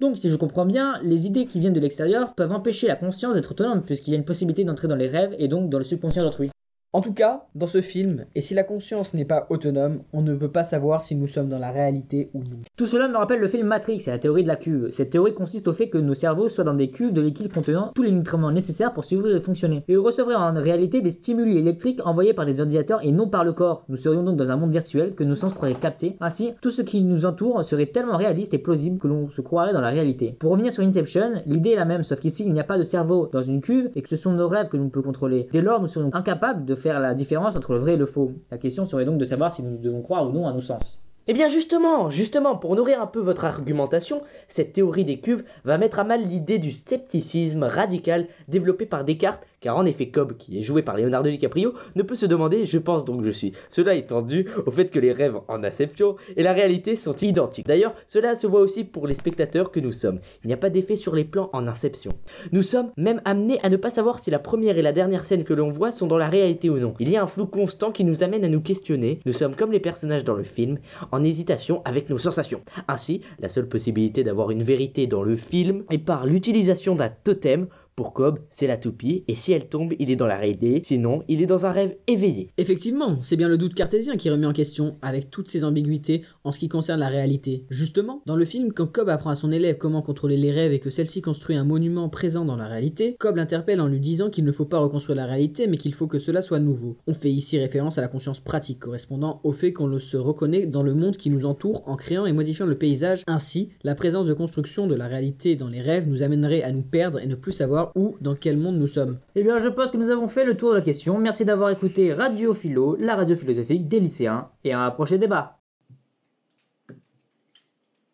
Donc, 0.00 0.16
si 0.16 0.30
je 0.30 0.36
comprends 0.36 0.64
bien, 0.64 1.00
les 1.02 1.26
idées 1.26 1.46
qui 1.46 1.58
viennent 1.58 1.72
de 1.72 1.80
l'extérieur 1.80 2.34
peuvent 2.34 2.52
empêcher 2.52 2.86
la 2.86 2.94
conscience 2.94 3.34
d'être 3.34 3.50
autonome, 3.50 3.82
puisqu'il 3.84 4.12
y 4.12 4.14
a 4.14 4.16
une 4.16 4.24
possibilité 4.24 4.64
d'entrer 4.64 4.86
dans 4.86 4.94
les 4.94 5.08
rêves 5.08 5.34
et 5.38 5.48
donc 5.48 5.70
dans 5.70 5.78
le 5.78 5.84
subconscient 5.84 6.22
d'autrui. 6.22 6.50
En 6.94 7.02
tout 7.02 7.12
cas, 7.12 7.44
dans 7.54 7.66
ce 7.66 7.82
film, 7.82 8.24
et 8.34 8.40
si 8.40 8.54
la 8.54 8.64
conscience 8.64 9.12
n'est 9.12 9.26
pas 9.26 9.46
autonome, 9.50 10.00
on 10.14 10.22
ne 10.22 10.34
peut 10.34 10.50
pas 10.50 10.64
savoir 10.64 11.02
si 11.02 11.14
nous 11.16 11.26
sommes 11.26 11.50
dans 11.50 11.58
la 11.58 11.70
réalité 11.70 12.30
ou 12.32 12.38
non. 12.38 12.60
Tout 12.78 12.86
cela 12.86 13.08
me 13.08 13.16
rappelle 13.18 13.40
le 13.40 13.46
film 13.46 13.66
Matrix 13.66 14.04
et 14.06 14.10
la 14.10 14.18
théorie 14.18 14.42
de 14.42 14.48
la 14.48 14.56
cuve. 14.56 14.88
Cette 14.88 15.10
théorie 15.10 15.34
consiste 15.34 15.68
au 15.68 15.74
fait 15.74 15.90
que 15.90 15.98
nos 15.98 16.14
cerveaux 16.14 16.48
soient 16.48 16.64
dans 16.64 16.72
des 16.72 16.90
cuves 16.90 17.12
de 17.12 17.20
liquide 17.20 17.52
contenant 17.52 17.92
tous 17.94 18.04
les 18.04 18.10
nutriments 18.10 18.52
nécessaires 18.52 18.94
pour 18.94 19.04
survivre 19.04 19.36
et 19.36 19.40
fonctionner. 19.42 19.84
Et 19.86 19.96
recevraient 19.96 20.34
en 20.34 20.54
réalité 20.54 21.02
des 21.02 21.10
stimuli 21.10 21.58
électriques 21.58 22.00
envoyés 22.06 22.32
par 22.32 22.46
des 22.46 22.58
ordinateurs 22.58 23.04
et 23.04 23.12
non 23.12 23.28
par 23.28 23.44
le 23.44 23.52
corps. 23.52 23.84
Nous 23.90 23.96
serions 23.96 24.22
donc 24.22 24.36
dans 24.38 24.50
un 24.50 24.56
monde 24.56 24.72
virtuel 24.72 25.14
que 25.14 25.24
nos 25.24 25.34
sens 25.34 25.52
pourraient 25.52 25.74
capter. 25.74 26.16
Ainsi, 26.20 26.54
tout 26.62 26.70
ce 26.70 26.80
qui 26.80 27.02
nous 27.02 27.26
entoure 27.26 27.62
serait 27.64 27.84
tellement 27.84 28.16
réaliste 28.16 28.54
et 28.54 28.58
plausible 28.58 28.98
que 28.98 29.08
l'on 29.08 29.26
se 29.26 29.42
croirait 29.42 29.74
dans 29.74 29.82
la 29.82 29.90
réalité. 29.90 30.36
Pour 30.38 30.52
revenir 30.52 30.72
sur 30.72 30.84
Inception, 30.84 31.42
l'idée 31.44 31.72
est 31.72 31.76
la 31.76 31.84
même, 31.84 32.02
sauf 32.02 32.18
qu'ici 32.18 32.44
il 32.46 32.52
n'y 32.54 32.60
a 32.60 32.64
pas 32.64 32.78
de 32.78 32.84
cerveau 32.84 33.28
dans 33.30 33.42
une 33.42 33.60
cuve 33.60 33.90
et 33.94 34.00
que 34.00 34.08
ce 34.08 34.16
sont 34.16 34.32
nos 34.32 34.48
rêves 34.48 34.68
que 34.68 34.78
l'on 34.78 34.88
peut 34.88 35.02
contrôler. 35.02 35.48
Dès 35.52 35.60
lors, 35.60 35.82
nous 35.82 35.86
serions 35.86 36.14
incapables 36.14 36.64
de 36.64 36.77
faire 36.78 37.00
la 37.00 37.12
différence 37.12 37.54
entre 37.54 37.74
le 37.74 37.80
vrai 37.80 37.94
et 37.94 37.96
le 37.98 38.06
faux. 38.06 38.32
La 38.50 38.56
question 38.56 38.86
serait 38.86 39.04
donc 39.04 39.18
de 39.18 39.26
savoir 39.26 39.52
si 39.52 39.62
nous 39.62 39.76
devons 39.76 40.00
croire 40.00 40.26
ou 40.26 40.32
non 40.32 40.48
à 40.48 40.52
nos 40.54 40.62
sens. 40.62 40.98
Eh 41.30 41.34
bien 41.34 41.48
justement, 41.48 42.08
justement, 42.08 42.56
pour 42.56 42.74
nourrir 42.74 43.02
un 43.02 43.06
peu 43.06 43.20
votre 43.20 43.44
argumentation, 43.44 44.22
cette 44.48 44.72
théorie 44.72 45.04
des 45.04 45.20
cuves 45.20 45.44
va 45.64 45.76
mettre 45.76 45.98
à 45.98 46.04
mal 46.04 46.26
l'idée 46.26 46.58
du 46.58 46.72
scepticisme 46.72 47.64
radical 47.64 48.28
développé 48.48 48.86
par 48.86 49.04
Descartes, 49.04 49.46
car 49.60 49.76
en 49.76 49.84
effet 49.84 50.08
Cobb, 50.08 50.36
qui 50.36 50.58
est 50.58 50.62
joué 50.62 50.82
par 50.82 50.96
Leonardo 50.96 51.30
DiCaprio, 51.30 51.74
ne 51.96 52.02
peut 52.02 52.14
se 52.14 52.26
demander 52.26 52.66
je 52.66 52.78
pense 52.78 53.04
donc 53.04 53.24
je 53.24 53.30
suis. 53.30 53.52
Cela 53.68 53.94
étant 53.94 54.22
dû 54.22 54.48
au 54.66 54.70
fait 54.70 54.90
que 54.90 54.98
les 54.98 55.12
rêves 55.12 55.38
en 55.48 55.64
Inception 55.64 56.16
et 56.36 56.42
la 56.42 56.52
réalité 56.52 56.96
sont 56.96 57.16
identiques. 57.16 57.66
D'ailleurs, 57.66 57.94
cela 58.06 58.34
se 58.34 58.46
voit 58.46 58.60
aussi 58.60 58.84
pour 58.84 59.06
les 59.06 59.14
spectateurs 59.14 59.70
que 59.70 59.80
nous 59.80 59.92
sommes. 59.92 60.20
Il 60.44 60.48
n'y 60.48 60.54
a 60.54 60.58
pas 60.58 60.70
d'effet 60.70 60.96
sur 60.96 61.14
les 61.14 61.24
plans 61.24 61.50
en 61.52 61.66
Inception. 61.66 62.12
Nous 62.52 62.62
sommes 62.62 62.90
même 62.96 63.20
amenés 63.24 63.58
à 63.62 63.68
ne 63.68 63.76
pas 63.76 63.90
savoir 63.90 64.18
si 64.18 64.30
la 64.30 64.38
première 64.38 64.78
et 64.78 64.82
la 64.82 64.92
dernière 64.92 65.24
scène 65.24 65.44
que 65.44 65.54
l'on 65.54 65.70
voit 65.70 65.90
sont 65.90 66.06
dans 66.06 66.18
la 66.18 66.28
réalité 66.28 66.70
ou 66.70 66.78
non. 66.78 66.94
Il 67.00 67.10
y 67.10 67.16
a 67.16 67.22
un 67.22 67.26
flou 67.26 67.46
constant 67.46 67.92
qui 67.92 68.04
nous 68.04 68.22
amène 68.22 68.44
à 68.44 68.48
nous 68.48 68.60
questionner. 68.60 69.20
Nous 69.26 69.32
sommes 69.32 69.56
comme 69.56 69.72
les 69.72 69.80
personnages 69.80 70.24
dans 70.24 70.34
le 70.34 70.44
film, 70.44 70.78
en 71.12 71.24
hésitation 71.24 71.82
avec 71.84 72.10
nos 72.10 72.18
sensations. 72.18 72.62
Ainsi, 72.86 73.22
la 73.40 73.48
seule 73.48 73.68
possibilité 73.68 74.24
d'avoir 74.24 74.50
une 74.50 74.62
vérité 74.62 75.06
dans 75.06 75.22
le 75.22 75.36
film 75.36 75.84
est 75.90 75.98
par 75.98 76.26
l'utilisation 76.26 76.94
d'un 76.94 77.10
totem. 77.10 77.66
Pour 77.98 78.12
Cobb, 78.12 78.38
c'est 78.52 78.68
la 78.68 78.76
toupie, 78.76 79.24
et 79.26 79.34
si 79.34 79.50
elle 79.50 79.68
tombe, 79.68 79.92
il 79.98 80.08
est 80.12 80.14
dans 80.14 80.28
la 80.28 80.36
réalité, 80.36 80.82
sinon, 80.84 81.24
il 81.26 81.42
est 81.42 81.46
dans 81.46 81.66
un 81.66 81.72
rêve 81.72 81.96
éveillé. 82.06 82.52
Effectivement, 82.56 83.16
c'est 83.22 83.34
bien 83.34 83.48
le 83.48 83.58
doute 83.58 83.74
cartésien 83.74 84.16
qui 84.16 84.30
remis 84.30 84.46
en 84.46 84.52
question, 84.52 84.98
avec 85.02 85.32
toutes 85.32 85.48
ses 85.48 85.64
ambiguïtés 85.64 86.22
en 86.44 86.52
ce 86.52 86.60
qui 86.60 86.68
concerne 86.68 87.00
la 87.00 87.08
réalité. 87.08 87.64
Justement, 87.70 88.22
dans 88.24 88.36
le 88.36 88.44
film, 88.44 88.72
quand 88.72 88.86
Cobb 88.86 89.08
apprend 89.08 89.30
à 89.30 89.34
son 89.34 89.50
élève 89.50 89.78
comment 89.78 90.00
contrôler 90.00 90.36
les 90.36 90.52
rêves 90.52 90.72
et 90.72 90.78
que 90.78 90.90
celle-ci 90.90 91.22
construit 91.22 91.56
un 91.56 91.64
monument 91.64 92.08
présent 92.08 92.44
dans 92.44 92.54
la 92.54 92.68
réalité, 92.68 93.16
Cobb 93.18 93.34
l'interpelle 93.34 93.80
en 93.80 93.88
lui 93.88 93.98
disant 93.98 94.30
qu'il 94.30 94.44
ne 94.44 94.52
faut 94.52 94.64
pas 94.64 94.78
reconstruire 94.78 95.16
la 95.16 95.26
réalité, 95.26 95.66
mais 95.66 95.76
qu'il 95.76 95.92
faut 95.92 96.06
que 96.06 96.20
cela 96.20 96.40
soit 96.40 96.60
nouveau. 96.60 96.98
On 97.08 97.14
fait 97.14 97.32
ici 97.32 97.58
référence 97.58 97.98
à 97.98 98.00
la 98.00 98.06
conscience 98.06 98.38
pratique, 98.38 98.78
correspondant 98.78 99.40
au 99.42 99.50
fait 99.50 99.72
qu'on 99.72 99.98
se 99.98 100.16
reconnaît 100.16 100.66
dans 100.66 100.84
le 100.84 100.94
monde 100.94 101.16
qui 101.16 101.30
nous 101.30 101.46
entoure 101.46 101.82
en 101.88 101.96
créant 101.96 102.26
et 102.26 102.32
modifiant 102.32 102.66
le 102.66 102.78
paysage. 102.78 103.24
Ainsi, 103.26 103.70
la 103.82 103.96
présence 103.96 104.26
de 104.26 104.34
construction 104.34 104.86
de 104.86 104.94
la 104.94 105.08
réalité 105.08 105.56
dans 105.56 105.66
les 105.66 105.80
rêves 105.80 106.08
nous 106.08 106.22
amènerait 106.22 106.62
à 106.62 106.70
nous 106.70 106.82
perdre 106.82 107.18
et 107.18 107.26
ne 107.26 107.34
plus 107.34 107.50
savoir 107.50 107.87
où, 107.94 108.16
dans 108.20 108.34
quel 108.34 108.56
monde 108.56 108.76
nous 108.76 108.88
sommes. 108.88 109.18
Eh 109.34 109.42
bien, 109.42 109.58
je 109.58 109.68
pense 109.68 109.90
que 109.90 109.96
nous 109.96 110.10
avons 110.10 110.28
fait 110.28 110.44
le 110.44 110.56
tour 110.56 110.70
de 110.70 110.76
la 110.76 110.82
question. 110.82 111.18
Merci 111.18 111.44
d'avoir 111.44 111.70
écouté 111.70 112.12
Radio 112.12 112.54
Philo, 112.54 112.96
la 112.98 113.16
radio 113.16 113.36
philosophique 113.36 113.88
des 113.88 114.00
lycéens, 114.00 114.48
et 114.64 114.72
à 114.72 114.80
un 114.80 114.90
prochain 114.90 115.18
débat. 115.18 115.58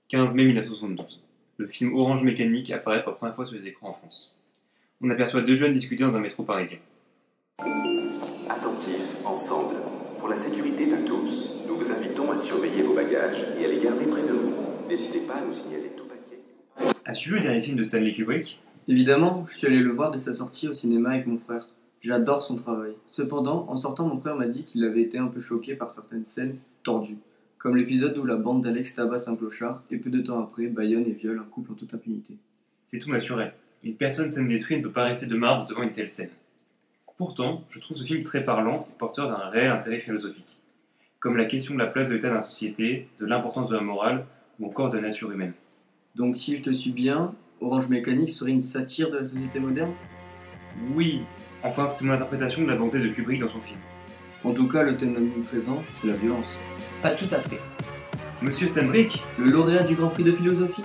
15 0.08 0.34
mai 0.34 0.44
1972. 0.44 1.22
Le 1.56 1.66
film 1.66 1.94
Orange 1.94 2.22
Mécanique 2.22 2.70
apparaît 2.70 3.02
pour 3.02 3.12
la 3.12 3.16
première 3.16 3.34
fois 3.34 3.44
sur 3.44 3.56
les 3.56 3.66
écrans 3.66 3.88
en 3.88 3.92
France. 3.92 4.34
On 5.00 5.10
aperçoit 5.10 5.42
deux 5.42 5.56
jeunes 5.56 5.72
discuter 5.72 6.04
dans 6.04 6.16
un 6.16 6.20
métro 6.20 6.42
parisien. 6.42 6.78
Attentifs, 8.48 9.18
ensemble. 9.24 9.76
Pour 10.18 10.28
la 10.28 10.36
sécurité 10.36 10.86
de 10.86 11.06
tous, 11.06 11.50
nous 11.66 11.76
vous 11.76 11.92
invitons 11.92 12.30
à 12.30 12.36
surveiller 12.36 12.82
vos 12.82 12.94
bagages 12.94 13.44
et 13.60 13.64
à 13.64 13.68
les 13.68 13.78
garder 13.78 14.06
près 14.06 14.22
de 14.22 14.32
vous. 14.32 14.54
N'hésitez 14.88 15.20
pas 15.20 15.34
à 15.34 15.42
nous 15.42 15.52
signaler 15.52 15.92
tout 15.96 16.06
paquet. 16.06 16.40
As-tu 17.04 17.30
vu 17.30 17.36
le 17.36 17.42
dernier 17.42 17.60
film 17.60 17.76
de 17.76 17.82
Stanley 17.82 18.12
Kubrick? 18.12 18.60
Évidemment, 18.86 19.46
je 19.50 19.56
suis 19.56 19.66
allé 19.66 19.80
le 19.80 19.90
voir 19.90 20.10
dès 20.10 20.18
sa 20.18 20.34
sortie 20.34 20.68
au 20.68 20.74
cinéma 20.74 21.10
avec 21.10 21.26
mon 21.26 21.38
frère. 21.38 21.66
J'adore 22.02 22.42
son 22.42 22.56
travail. 22.56 22.92
Cependant, 23.10 23.64
en 23.70 23.76
sortant, 23.76 24.06
mon 24.06 24.20
frère 24.20 24.36
m'a 24.36 24.46
dit 24.46 24.64
qu'il 24.64 24.84
avait 24.84 25.00
été 25.00 25.16
un 25.16 25.28
peu 25.28 25.40
choqué 25.40 25.74
par 25.74 25.90
certaines 25.90 26.24
scènes 26.24 26.58
tordues, 26.82 27.16
comme 27.56 27.76
l'épisode 27.76 28.18
où 28.18 28.24
la 28.26 28.36
bande 28.36 28.62
d'Alex 28.62 28.94
tabasse 28.94 29.26
un 29.26 29.36
clochard 29.36 29.82
et 29.90 29.96
peu 29.96 30.10
de 30.10 30.20
temps 30.20 30.42
après, 30.42 30.66
Bayonne 30.66 31.06
et 31.06 31.12
viole 31.12 31.38
un 31.38 31.50
couple 31.50 31.72
en 31.72 31.74
toute 31.74 31.94
impunité. 31.94 32.36
C'est 32.84 32.98
tout 32.98 33.10
naturel. 33.10 33.54
Une 33.82 33.96
personne 33.96 34.30
saine 34.30 34.48
d'esprit 34.48 34.76
ne 34.76 34.82
peut 34.82 34.92
pas 34.92 35.04
rester 35.04 35.24
de 35.24 35.36
marbre 35.36 35.66
devant 35.66 35.82
une 35.82 35.92
telle 35.92 36.10
scène. 36.10 36.30
Pourtant, 37.16 37.64
je 37.70 37.78
trouve 37.78 37.96
ce 37.96 38.04
film 38.04 38.22
très 38.22 38.44
parlant 38.44 38.86
et 38.90 38.98
porteur 38.98 39.28
d'un 39.28 39.48
réel 39.48 39.70
intérêt 39.70 40.00
philosophique, 40.00 40.58
comme 41.20 41.38
la 41.38 41.46
question 41.46 41.72
de 41.72 41.78
la 41.78 41.86
place 41.86 42.10
de 42.10 42.14
l'État 42.14 42.28
dans 42.28 42.34
la 42.34 42.42
société, 42.42 43.08
de 43.18 43.24
l'importance 43.24 43.70
de 43.70 43.76
la 43.76 43.80
morale 43.80 44.26
ou 44.60 44.66
encore 44.66 44.90
de 44.90 44.96
la 44.96 45.08
nature 45.08 45.30
humaine. 45.32 45.54
Donc 46.16 46.36
si 46.36 46.56
je 46.56 46.62
te 46.62 46.70
suis 46.70 46.90
bien, 46.90 47.34
Orange 47.60 47.88
Mécanique 47.88 48.30
serait 48.30 48.50
une 48.50 48.60
satire 48.60 49.10
de 49.10 49.18
la 49.18 49.24
société 49.24 49.58
moderne? 49.60 49.92
Oui, 50.92 51.22
enfin 51.62 51.86
c'est 51.86 52.04
mon 52.04 52.12
interprétation 52.12 52.62
de 52.62 52.66
la 52.66 52.74
volonté 52.74 52.98
de 52.98 53.08
Kubrick 53.08 53.40
dans 53.40 53.48
son 53.48 53.60
film. 53.60 53.78
En 54.42 54.52
tout 54.52 54.68
cas, 54.68 54.82
le 54.82 54.96
thème 54.96 55.30
présent, 55.44 55.82
c'est 55.94 56.06
la 56.06 56.14
violence. 56.14 56.48
Pas 57.00 57.12
tout 57.12 57.28
à 57.30 57.40
fait. 57.40 57.60
Monsieur 58.42 58.66
Stanbrick 58.68 59.22
Le 59.38 59.46
lauréat 59.46 59.84
du 59.84 59.94
Grand 59.94 60.10
Prix 60.10 60.24
de 60.24 60.32
philosophie? 60.32 60.82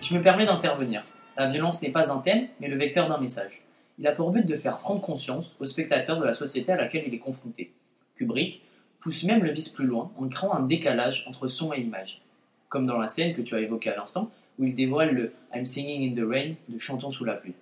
Je 0.00 0.16
me 0.16 0.22
permets 0.22 0.46
d'intervenir. 0.46 1.04
La 1.36 1.48
violence 1.48 1.82
n'est 1.82 1.90
pas 1.90 2.10
un 2.10 2.18
thème, 2.18 2.48
mais 2.60 2.68
le 2.68 2.76
vecteur 2.76 3.08
d'un 3.08 3.18
message. 3.18 3.62
Il 3.98 4.06
a 4.06 4.12
pour 4.12 4.30
but 4.30 4.44
de 4.44 4.56
faire 4.56 4.78
prendre 4.78 5.00
conscience 5.00 5.54
aux 5.60 5.64
spectateurs 5.64 6.18
de 6.18 6.24
la 6.24 6.32
société 6.32 6.72
à 6.72 6.76
laquelle 6.76 7.04
il 7.06 7.14
est 7.14 7.18
confronté. 7.18 7.72
Kubrick 8.16 8.62
pousse 9.00 9.22
même 9.22 9.44
le 9.44 9.50
vice 9.50 9.68
plus 9.68 9.86
loin 9.86 10.10
en 10.16 10.28
créant 10.28 10.54
un 10.54 10.62
décalage 10.62 11.24
entre 11.28 11.46
son 11.46 11.72
et 11.72 11.80
image. 11.80 12.22
Comme 12.68 12.86
dans 12.86 12.98
la 12.98 13.06
scène 13.06 13.34
que 13.34 13.42
tu 13.42 13.54
as 13.54 13.60
évoquée 13.60 13.90
à 13.90 13.96
l'instant, 13.96 14.30
où 14.58 14.64
il 14.64 14.74
dévoile 14.74 15.14
le 15.14 15.32
I'm 15.54 15.66
singing 15.66 16.10
in 16.10 16.14
the 16.14 16.28
rain 16.28 16.54
de 16.68 16.78
Chantons 16.78 17.10
sous 17.10 17.24
la 17.24 17.34
pluie. 17.34 17.54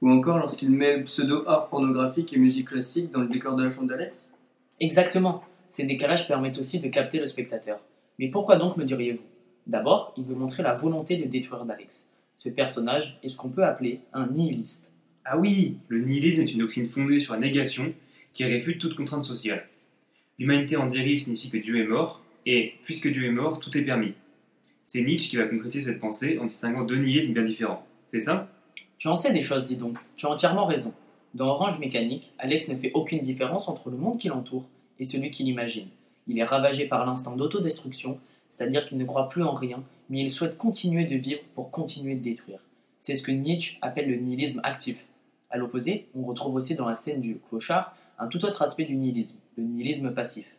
Ou 0.00 0.10
encore 0.10 0.38
lorsqu'il 0.38 0.70
mêle 0.70 1.04
pseudo-art 1.04 1.68
pornographique 1.68 2.32
et 2.32 2.38
musique 2.38 2.68
classique 2.68 3.10
dans 3.10 3.20
le 3.20 3.28
décor 3.28 3.54
de 3.54 3.64
la 3.64 3.70
chambre 3.70 3.88
d'Alex? 3.88 4.32
Exactement. 4.80 5.44
Ces 5.70 5.84
décalages 5.84 6.26
permettent 6.26 6.58
aussi 6.58 6.80
de 6.80 6.88
capter 6.88 7.20
le 7.20 7.26
spectateur. 7.26 7.80
Mais 8.18 8.28
pourquoi 8.28 8.56
donc 8.56 8.76
me 8.76 8.84
diriez-vous? 8.84 9.24
D'abord, 9.66 10.12
il 10.16 10.24
veut 10.24 10.34
montrer 10.34 10.62
la 10.62 10.74
volonté 10.74 11.16
de 11.16 11.26
détruire 11.26 11.64
d'Alex. 11.64 12.06
Ce 12.36 12.48
personnage 12.48 13.18
est 13.22 13.28
ce 13.28 13.36
qu'on 13.36 13.48
peut 13.48 13.64
appeler 13.64 14.00
un 14.12 14.26
nihiliste. 14.26 14.90
Ah 15.24 15.38
oui, 15.38 15.78
le 15.86 16.00
nihilisme 16.00 16.40
est 16.40 16.52
une 16.52 16.58
doctrine 16.58 16.86
fondée 16.86 17.20
sur 17.20 17.34
la 17.34 17.38
négation 17.38 17.92
qui 18.34 18.44
réfute 18.44 18.80
toute 18.80 18.96
contrainte 18.96 19.22
sociale. 19.22 19.68
L'humanité 20.38 20.76
en 20.76 20.88
dérive 20.88 21.20
signifie 21.20 21.50
que 21.50 21.58
Dieu 21.58 21.78
est 21.78 21.86
mort, 21.86 22.24
et 22.44 22.72
puisque 22.82 23.08
Dieu 23.08 23.26
est 23.26 23.30
mort, 23.30 23.60
tout 23.60 23.76
est 23.78 23.82
permis. 23.82 24.14
C'est 24.92 25.00
Nietzsche 25.00 25.30
qui 25.30 25.38
va 25.38 25.46
concrétiser 25.46 25.90
cette 25.90 26.00
pensée 26.00 26.38
en 26.38 26.44
distinguant 26.44 26.84
deux 26.84 26.98
nihilismes 26.98 27.32
bien 27.32 27.44
différents. 27.44 27.82
C'est 28.04 28.20
ça? 28.20 28.46
Tu 28.98 29.08
en 29.08 29.16
sais 29.16 29.32
des 29.32 29.40
choses, 29.40 29.64
dis 29.64 29.76
donc. 29.76 29.96
Tu 30.16 30.26
as 30.26 30.28
entièrement 30.28 30.66
raison. 30.66 30.92
Dans 31.32 31.46
Orange 31.46 31.78
Mécanique, 31.78 32.34
Alex 32.38 32.68
ne 32.68 32.76
fait 32.76 32.90
aucune 32.92 33.20
différence 33.20 33.68
entre 33.68 33.88
le 33.88 33.96
monde 33.96 34.18
qui 34.18 34.28
l'entoure 34.28 34.68
et 34.98 35.06
celui 35.06 35.30
qu'il 35.30 35.48
imagine. 35.48 35.88
Il 36.26 36.38
est 36.38 36.44
ravagé 36.44 36.84
par 36.84 37.06
l'instinct 37.06 37.34
d'autodestruction, 37.36 38.18
c'est-à-dire 38.50 38.84
qu'il 38.84 38.98
ne 38.98 39.06
croit 39.06 39.30
plus 39.30 39.42
en 39.42 39.54
rien, 39.54 39.82
mais 40.10 40.20
il 40.20 40.30
souhaite 40.30 40.58
continuer 40.58 41.06
de 41.06 41.16
vivre 41.16 41.40
pour 41.54 41.70
continuer 41.70 42.14
de 42.14 42.22
détruire. 42.22 42.60
C'est 42.98 43.16
ce 43.16 43.22
que 43.22 43.32
Nietzsche 43.32 43.78
appelle 43.80 44.10
le 44.10 44.16
nihilisme 44.16 44.60
actif. 44.62 44.98
À 45.48 45.56
l'opposé, 45.56 46.08
on 46.14 46.22
retrouve 46.22 46.56
aussi 46.56 46.74
dans 46.74 46.86
la 46.86 46.96
scène 46.96 47.22
du 47.22 47.38
clochard 47.48 47.96
un 48.18 48.26
tout 48.26 48.44
autre 48.44 48.60
aspect 48.60 48.84
du 48.84 48.96
nihilisme, 48.96 49.38
le 49.56 49.64
nihilisme 49.64 50.12
passif. 50.12 50.58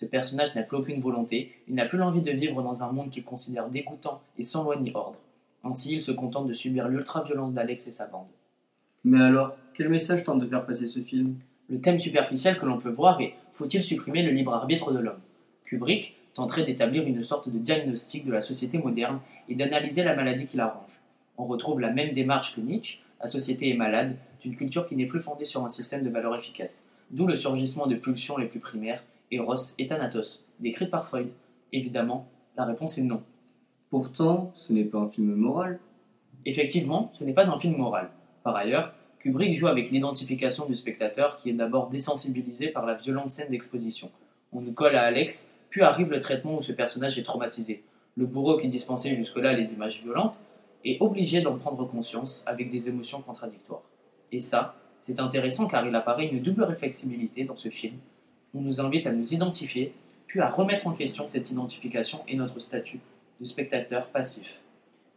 Ce 0.00 0.06
personnage 0.06 0.54
n'a 0.54 0.62
plus 0.62 0.78
aucune 0.78 0.98
volonté, 0.98 1.52
il 1.68 1.74
n'a 1.74 1.84
plus 1.84 1.98
l'envie 1.98 2.22
de 2.22 2.30
vivre 2.30 2.62
dans 2.62 2.82
un 2.82 2.90
monde 2.90 3.10
qu'il 3.10 3.22
considère 3.22 3.68
dégoûtant 3.68 4.22
et 4.38 4.42
sans 4.42 4.64
loi 4.64 4.76
ni 4.76 4.90
ordre. 4.94 5.18
Ainsi, 5.62 5.92
il 5.92 6.00
se 6.00 6.10
contente 6.10 6.46
de 6.46 6.54
subir 6.54 6.88
l'ultra-violence 6.88 7.52
d'Alex 7.52 7.86
et 7.86 7.90
sa 7.90 8.06
bande. 8.06 8.30
Mais 9.04 9.20
alors, 9.20 9.54
quel 9.74 9.90
message 9.90 10.24
tente 10.24 10.38
de 10.38 10.46
faire 10.46 10.64
passer 10.64 10.88
ce 10.88 11.00
film? 11.00 11.34
Le 11.68 11.82
thème 11.82 11.98
superficiel 11.98 12.58
que 12.58 12.64
l'on 12.64 12.78
peut 12.78 12.88
voir 12.88 13.20
est 13.20 13.34
Faut-il 13.52 13.82
supprimer 13.82 14.22
le 14.22 14.30
libre 14.30 14.54
arbitre 14.54 14.90
de 14.90 15.00
l'homme? 15.00 15.20
Kubrick 15.66 16.16
tenterait 16.32 16.64
d'établir 16.64 17.06
une 17.06 17.20
sorte 17.20 17.50
de 17.50 17.58
diagnostic 17.58 18.24
de 18.24 18.32
la 18.32 18.40
société 18.40 18.78
moderne 18.78 19.20
et 19.50 19.54
d'analyser 19.54 20.02
la 20.02 20.16
maladie 20.16 20.46
qui 20.46 20.56
l'arrange. 20.56 20.98
On 21.36 21.44
retrouve 21.44 21.78
la 21.78 21.90
même 21.90 22.14
démarche 22.14 22.56
que 22.56 22.62
Nietzsche, 22.62 23.00
la 23.20 23.28
société 23.28 23.68
est 23.68 23.74
malade, 23.76 24.16
d'une 24.40 24.56
culture 24.56 24.86
qui 24.86 24.96
n'est 24.96 25.04
plus 25.04 25.20
fondée 25.20 25.44
sur 25.44 25.62
un 25.62 25.68
système 25.68 26.02
de 26.02 26.08
valeurs 26.08 26.36
efficaces. 26.36 26.86
D'où 27.10 27.26
le 27.26 27.36
surgissement 27.36 27.86
de 27.86 27.96
pulsions 27.96 28.38
les 28.38 28.46
plus 28.46 28.60
primaires, 28.60 29.04
Eros 29.30 29.74
et 29.78 29.86
Thanatos, 29.86 30.44
décrites 30.58 30.90
par 30.90 31.04
Freud. 31.04 31.30
Évidemment, 31.72 32.26
la 32.56 32.64
réponse 32.64 32.98
est 32.98 33.02
non. 33.02 33.22
Pourtant, 33.90 34.52
ce 34.54 34.72
n'est 34.72 34.84
pas 34.84 34.98
un 34.98 35.08
film 35.08 35.34
moral. 35.34 35.78
Effectivement, 36.46 37.10
ce 37.12 37.24
n'est 37.24 37.32
pas 37.32 37.48
un 37.48 37.58
film 37.58 37.76
moral. 37.76 38.10
Par 38.42 38.56
ailleurs, 38.56 38.92
Kubrick 39.20 39.54
joue 39.54 39.66
avec 39.66 39.90
l'identification 39.90 40.66
du 40.66 40.74
spectateur 40.74 41.36
qui 41.36 41.50
est 41.50 41.54
d'abord 41.54 41.90
désensibilisé 41.90 42.68
par 42.68 42.86
la 42.86 42.94
violente 42.94 43.30
scène 43.30 43.50
d'exposition. 43.50 44.10
On 44.52 44.62
nous 44.62 44.72
colle 44.72 44.96
à 44.96 45.02
Alex, 45.02 45.48
puis 45.68 45.82
arrive 45.82 46.10
le 46.10 46.18
traitement 46.18 46.56
où 46.56 46.62
ce 46.62 46.72
personnage 46.72 47.18
est 47.18 47.22
traumatisé. 47.22 47.84
Le 48.16 48.26
bourreau 48.26 48.56
qui 48.56 48.68
dispensait 48.68 49.14
jusque-là 49.14 49.52
les 49.52 49.72
images 49.72 50.02
violentes 50.02 50.40
est 50.84 51.00
obligé 51.00 51.40
d'en 51.42 51.56
prendre 51.56 51.84
conscience 51.86 52.42
avec 52.46 52.70
des 52.70 52.88
émotions 52.88 53.20
contradictoires. 53.20 53.82
Et 54.32 54.40
ça, 54.40 54.74
c'est 55.02 55.20
intéressant 55.20 55.66
car 55.66 55.86
il 55.86 55.94
apparaît 55.94 56.26
une 56.26 56.40
double 56.40 56.62
réflexibilité 56.62 57.44
dans 57.44 57.56
ce 57.56 57.68
film. 57.68 57.94
On 58.54 58.60
nous 58.62 58.80
invite 58.80 59.06
à 59.06 59.12
nous 59.12 59.32
identifier, 59.32 59.92
puis 60.26 60.40
à 60.40 60.48
remettre 60.48 60.86
en 60.86 60.92
question 60.92 61.26
cette 61.26 61.50
identification 61.50 62.20
et 62.26 62.36
notre 62.36 62.58
statut 62.58 63.00
de 63.40 63.46
spectateur 63.46 64.08
passif. 64.08 64.60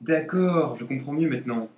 D'accord, 0.01 0.75
je 0.75 0.85
comprends 0.85 1.13
mieux 1.13 1.29
maintenant. 1.29 1.69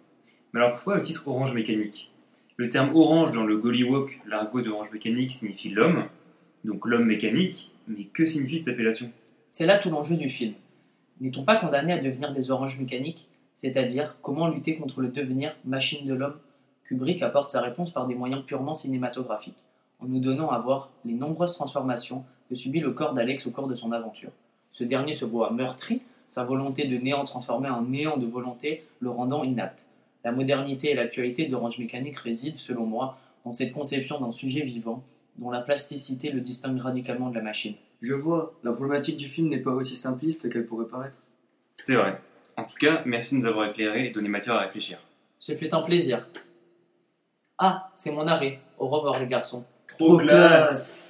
Mais 0.51 0.59
alors 0.59 0.73
pourquoi 0.73 0.95
le 0.95 1.01
titre 1.01 1.27
Orange 1.27 1.53
Mécanique? 1.53 2.11
Le 2.57 2.69
terme 2.69 2.95
orange 2.95 3.31
dans 3.31 3.43
le 3.43 3.57
Gollywalk, 3.57 4.21
l'argot 4.25 4.61
d'Orange 4.61 4.91
Mécanique, 4.91 5.33
signifie 5.33 5.69
l'homme, 5.69 6.05
donc 6.63 6.85
l'homme 6.85 7.05
mécanique, 7.05 7.71
mais 7.87 8.05
que 8.05 8.25
signifie 8.25 8.59
cette 8.59 8.69
appellation? 8.69 9.11
C'est 9.51 9.65
là 9.65 9.77
tout 9.77 9.89
l'enjeu 9.89 10.15
du 10.15 10.29
film. 10.29 10.53
N'est-on 11.19 11.43
pas 11.43 11.57
condamné 11.57 11.93
à 11.93 11.97
devenir 11.97 12.31
des 12.31 12.51
oranges 12.51 12.79
mécaniques 12.79 13.27
C'est-à-dire, 13.57 14.17
comment 14.21 14.47
lutter 14.47 14.75
contre 14.75 15.01
le 15.01 15.09
devenir 15.09 15.55
machine 15.65 16.05
de 16.05 16.13
l'homme? 16.13 16.37
Kubrick 16.85 17.21
apporte 17.23 17.49
sa 17.49 17.61
réponse 17.61 17.91
par 17.91 18.07
des 18.07 18.15
moyens 18.15 18.43
purement 18.45 18.73
cinématographiques, 18.73 19.64
en 20.05 20.07
nous 20.07 20.19
donnant 20.19 20.49
à 20.49 20.59
voir 20.59 20.91
les 21.03 21.13
nombreuses 21.13 21.55
transformations 21.55 22.23
que 22.47 22.55
subit 22.55 22.79
le 22.79 22.91
corps 22.91 23.13
d'Alex 23.13 23.47
au 23.47 23.51
cours 23.51 23.67
de 23.67 23.75
son 23.75 23.91
aventure. 23.91 24.29
Ce 24.71 24.83
dernier 24.83 25.13
se 25.13 25.25
voit 25.25 25.51
meurtri, 25.51 26.01
sa 26.29 26.43
volonté 26.43 26.87
de 26.87 26.97
néant 26.97 27.25
transformée 27.25 27.69
en 27.69 27.81
néant 27.81 28.17
de 28.17 28.25
volonté 28.25 28.83
le 28.99 29.09
rendant 29.09 29.43
inapte. 29.43 29.85
La 30.23 30.31
modernité 30.31 30.91
et 30.91 30.95
l'actualité 30.95 31.47
d'Orange 31.47 31.79
Mécanique 31.79 32.17
résident, 32.17 32.57
selon 32.57 32.85
moi, 32.85 33.17
dans 33.45 33.51
cette 33.51 33.73
conception 33.73 34.19
d'un 34.19 34.31
sujet 34.31 34.61
vivant, 34.61 35.03
dont 35.37 35.49
la 35.49 35.61
plasticité 35.61 36.31
le 36.31 36.41
distingue 36.41 36.79
radicalement 36.79 37.29
de 37.29 37.35
la 37.35 37.41
machine. 37.41 37.75
Je 38.01 38.13
vois, 38.13 38.53
la 38.63 38.71
problématique 38.71 39.17
du 39.17 39.27
film 39.27 39.49
n'est 39.49 39.61
pas 39.61 39.71
aussi 39.71 39.95
simpliste 39.95 40.49
qu'elle 40.51 40.65
pourrait 40.65 40.87
paraître. 40.87 41.19
C'est 41.75 41.95
vrai. 41.95 42.19
En 42.57 42.63
tout 42.63 42.75
cas, 42.79 43.01
merci 43.05 43.35
de 43.35 43.41
nous 43.41 43.47
avoir 43.47 43.69
éclairés 43.69 44.07
et 44.07 44.11
donné 44.11 44.29
matière 44.29 44.55
à 44.55 44.59
réfléchir. 44.59 44.99
Ce 45.39 45.55
fut 45.55 45.73
un 45.73 45.81
plaisir. 45.81 46.27
Ah, 47.57 47.89
c'est 47.95 48.11
mon 48.11 48.27
arrêt. 48.27 48.59
Au 48.77 48.87
revoir 48.87 49.19
les 49.19 49.27
garçons. 49.27 49.65
Ruclans. 49.99 51.03